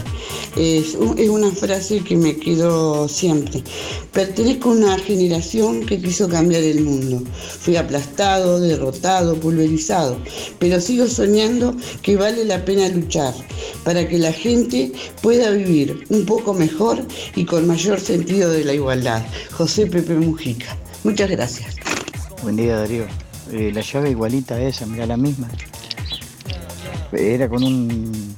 [0.56, 3.64] Es, es una frase que me quedó siempre.
[4.12, 7.22] Pertenezco a una generación que quiso cambiar el mundo.
[7.60, 10.18] Fui aplastado, derrotado, pulverizado,
[10.58, 13.34] pero sigo soñando que vale la pena luchar
[13.82, 14.92] para que la gente
[15.22, 17.02] pueda vivir un poco mejor
[17.34, 19.24] y con mayor sentido de la igualdad.
[19.50, 20.76] José Pepe Mujica.
[21.04, 21.74] Muchas gracias.
[22.42, 23.06] Buen día Darío.
[23.50, 25.48] Eh, la llave igualita a esa, mira la misma.
[27.16, 28.35] Era con un-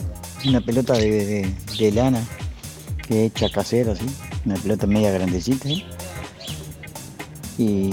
[0.47, 2.23] una pelota de, de- lana
[3.07, 4.05] que hecha casera, así.
[4.45, 5.69] Una pelota media grandecita.
[7.59, 7.91] Y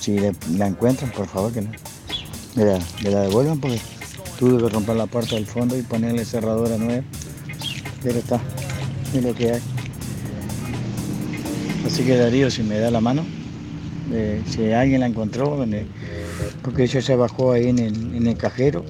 [0.00, 0.18] si
[0.56, 1.70] la encuentran, por favor que no.
[2.54, 3.80] Me la, me la devuelvan porque
[4.38, 7.02] tuve que romper la puerta del fondo y ponerle cerradura nueva.
[8.02, 8.40] Pero está,
[9.14, 9.60] es lo que hay.
[11.86, 13.24] Así que Darío, si me da la mano,
[14.12, 15.64] eh, si alguien la encontró,
[16.62, 18.84] porque ella se bajó ahí en el, en el cajero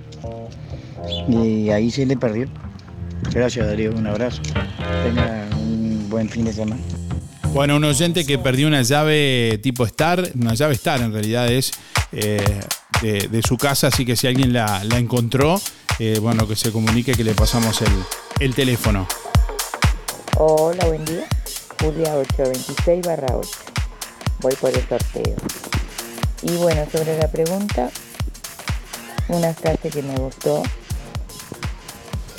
[1.28, 2.48] y ahí se le perdió.
[3.32, 4.42] Gracias Darío, un abrazo.
[5.04, 6.80] Tenga un buen fin de semana.
[7.52, 11.72] Bueno, un oyente que perdió una llave tipo Star, una llave Star en realidad es
[12.12, 12.60] eh,
[13.02, 15.60] de, de su casa, así que si alguien la, la encontró,
[15.98, 17.92] eh, bueno, que se comunique que le pasamos el,
[18.40, 19.06] el teléfono.
[20.38, 21.26] Hola, buen día.
[21.80, 23.48] Julia 826 barra 8.
[24.40, 25.36] Voy por el sorteo.
[26.42, 27.90] Y bueno, sobre la pregunta,
[29.28, 30.62] una frase que me gustó,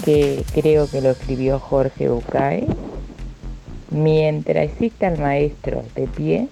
[0.04, 2.68] que creo que lo escribió Jorge Bucae.
[3.90, 6.48] Mientras exista el maestro de pie,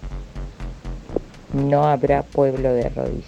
[1.54, 3.26] no habrá pueblo de rodillas.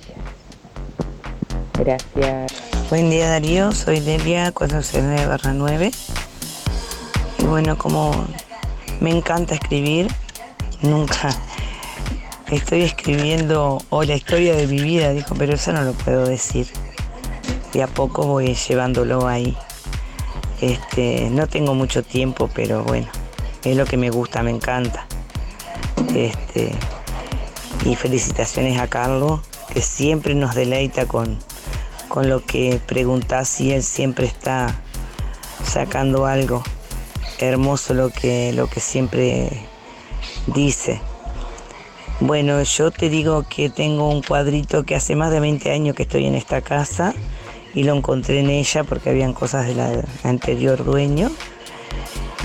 [1.78, 2.52] Gracias.
[2.90, 5.92] Buen día Darío, soy Delia 409 barra 9.
[7.40, 8.12] Y bueno, como
[9.00, 10.08] me encanta escribir,
[10.82, 11.30] nunca
[12.52, 16.68] estoy escribiendo o la historia de mi vida, dijo, pero eso no lo puedo decir.
[17.74, 19.58] Y a poco voy llevándolo ahí.
[20.64, 23.08] Este, no tengo mucho tiempo, pero bueno,
[23.66, 25.06] es lo que me gusta, me encanta.
[26.16, 26.72] Este,
[27.84, 29.42] y felicitaciones a Carlos,
[29.74, 31.38] que siempre nos deleita con,
[32.08, 34.74] con lo que preguntás y él siempre está
[35.66, 36.64] sacando algo
[37.40, 39.50] hermoso lo que, lo que siempre
[40.48, 41.02] dice.
[42.22, 46.04] Bueno, yo te digo que tengo un cuadrito que hace más de 20 años que
[46.04, 47.14] estoy en esta casa
[47.74, 49.80] y lo encontré en ella porque habían cosas del
[50.24, 51.32] anterior dueño.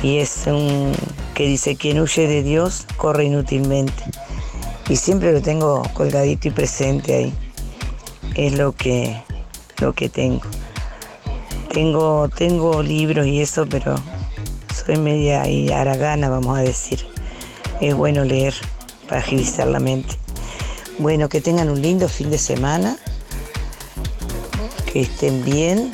[0.02, 0.92] Y es un
[1.34, 4.04] que dice, quien huye de Dios corre inútilmente.
[4.88, 7.34] Y siempre lo tengo colgadito y presente ahí.
[8.34, 9.22] Es lo que,
[9.78, 10.42] lo que tengo.
[11.72, 13.94] Tengo, tengo libros y eso, pero
[14.84, 17.06] soy media y haragana, vamos a decir.
[17.80, 18.54] Es bueno leer
[19.08, 20.16] para agilizar la mente.
[20.98, 22.98] Bueno, que tengan un lindo fin de semana,
[24.92, 25.92] que estén bien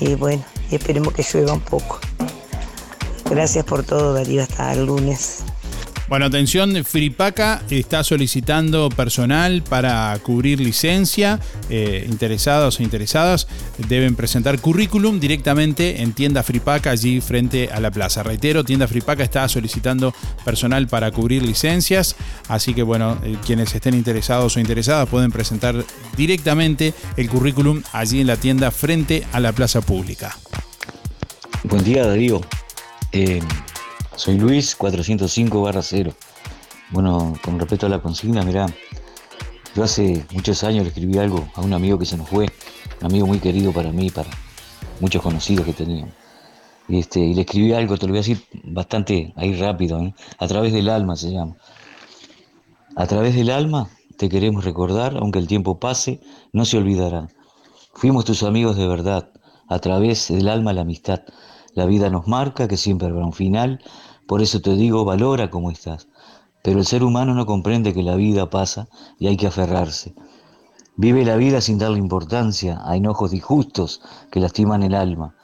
[0.00, 2.00] y bueno, y esperemos que llueva un poco.
[3.30, 5.43] Gracias por todo, Darío, hasta el lunes.
[6.06, 11.40] Bueno, atención, Fripaca está solicitando personal para cubrir licencia.
[11.70, 13.48] Eh, interesados o interesadas
[13.88, 18.22] deben presentar currículum directamente en tienda Fripaca, allí frente a la plaza.
[18.22, 20.14] Reitero, tienda Fripaca está solicitando
[20.44, 22.16] personal para cubrir licencias.
[22.48, 25.74] Así que, bueno, eh, quienes estén interesados o interesadas pueden presentar
[26.18, 30.36] directamente el currículum allí en la tienda frente a la plaza pública.
[31.64, 32.42] Buen día, Darío.
[33.10, 33.40] Eh,
[34.16, 36.12] soy Luis 405 barra 0.
[36.90, 38.66] Bueno, con respecto a la consigna, mirá,
[39.74, 42.46] yo hace muchos años le escribí algo a un amigo que se nos fue,
[43.00, 44.30] un amigo muy querido para mí, para
[45.00, 46.14] muchos conocidos que teníamos.
[46.86, 50.14] Y, este, y le escribí algo, te lo voy a decir bastante ahí rápido, ¿eh?
[50.38, 51.56] a través del alma se llama.
[52.96, 56.20] A través del alma te queremos recordar, aunque el tiempo pase,
[56.52, 57.28] no se olvidará.
[57.94, 59.30] Fuimos tus amigos de verdad,
[59.68, 61.22] a través del alma la amistad.
[61.74, 63.80] La vida nos marca que siempre habrá un final,
[64.26, 66.08] por eso te digo, valora cómo estás.
[66.62, 68.88] Pero el ser humano no comprende que la vida pasa
[69.18, 70.14] y hay que aferrarse.
[70.96, 75.34] Vive la vida sin darle importancia a enojos disjustos que lastiman el alma.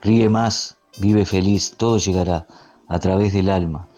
[0.00, 2.46] Ríe más, vive feliz, todo llegará
[2.88, 3.88] a través del alma.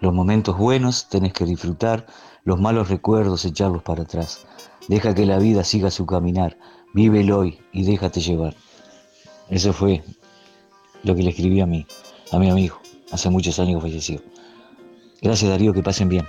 [0.00, 2.06] Los momentos buenos tenés que disfrutar,
[2.44, 4.46] los malos recuerdos echarlos para atrás.
[4.88, 6.56] Deja que la vida siga su caminar,
[6.94, 8.54] vive el hoy y déjate llevar.
[9.48, 10.04] Eso fue
[11.02, 11.86] lo que le escribí a mí,
[12.30, 12.80] a mi amigo,
[13.10, 14.20] hace muchos años que falleció.
[15.20, 16.26] Gracias Darío, que pasen bien.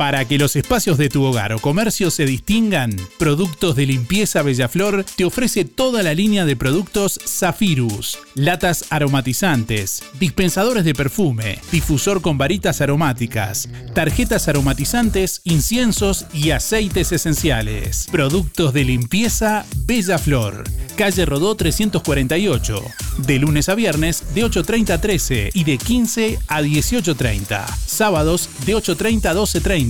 [0.00, 5.04] Para que los espacios de tu hogar o comercio se distingan, Productos de Limpieza Bellaflor
[5.04, 12.38] te ofrece toda la línea de productos Zafirus, latas aromatizantes, dispensadores de perfume, difusor con
[12.38, 18.06] varitas aromáticas, tarjetas aromatizantes, inciensos y aceites esenciales.
[18.10, 20.64] Productos de Limpieza Bellaflor,
[20.96, 22.82] calle Rodó 348,
[23.18, 28.74] de lunes a viernes de 8.30 a 13 y de 15 a 18.30, sábados de
[28.74, 29.89] 8.30 a 12.30.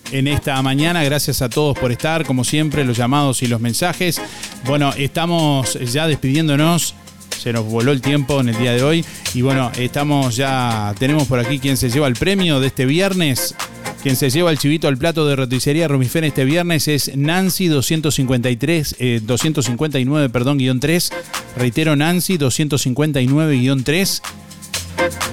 [0.11, 1.03] en esta mañana.
[1.03, 4.21] Gracias a todos por estar, como siempre, los llamados y los mensajes.
[4.65, 6.95] Bueno, estamos ya despidiéndonos.
[7.37, 9.05] Se nos voló el tiempo en el día de hoy.
[9.33, 10.93] Y bueno, estamos ya.
[10.99, 13.55] Tenemos por aquí quien se lleva el premio de este viernes.
[14.03, 18.95] Quien se lleva el chivito al plato de roticería Romifén este viernes es Nancy 253,
[18.97, 21.11] eh, 259, perdón, guion 3.
[21.57, 24.21] Reitero, Nancy 259, guion 3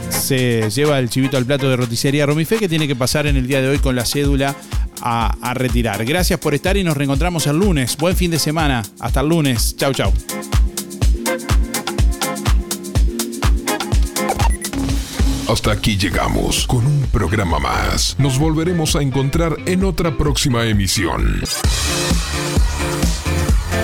[0.09, 3.47] se lleva el chivito al plato de roticería Romifé que tiene que pasar en el
[3.47, 4.55] día de hoy con la cédula
[5.01, 6.05] a, a retirar.
[6.05, 7.97] Gracias por estar y nos reencontramos el lunes.
[7.97, 8.83] Buen fin de semana.
[9.01, 9.77] Hasta el lunes.
[9.77, 10.13] Chau, chau.
[15.49, 18.17] Hasta aquí llegamos con un programa más.
[18.19, 21.41] Nos volveremos a encontrar en otra próxima emisión.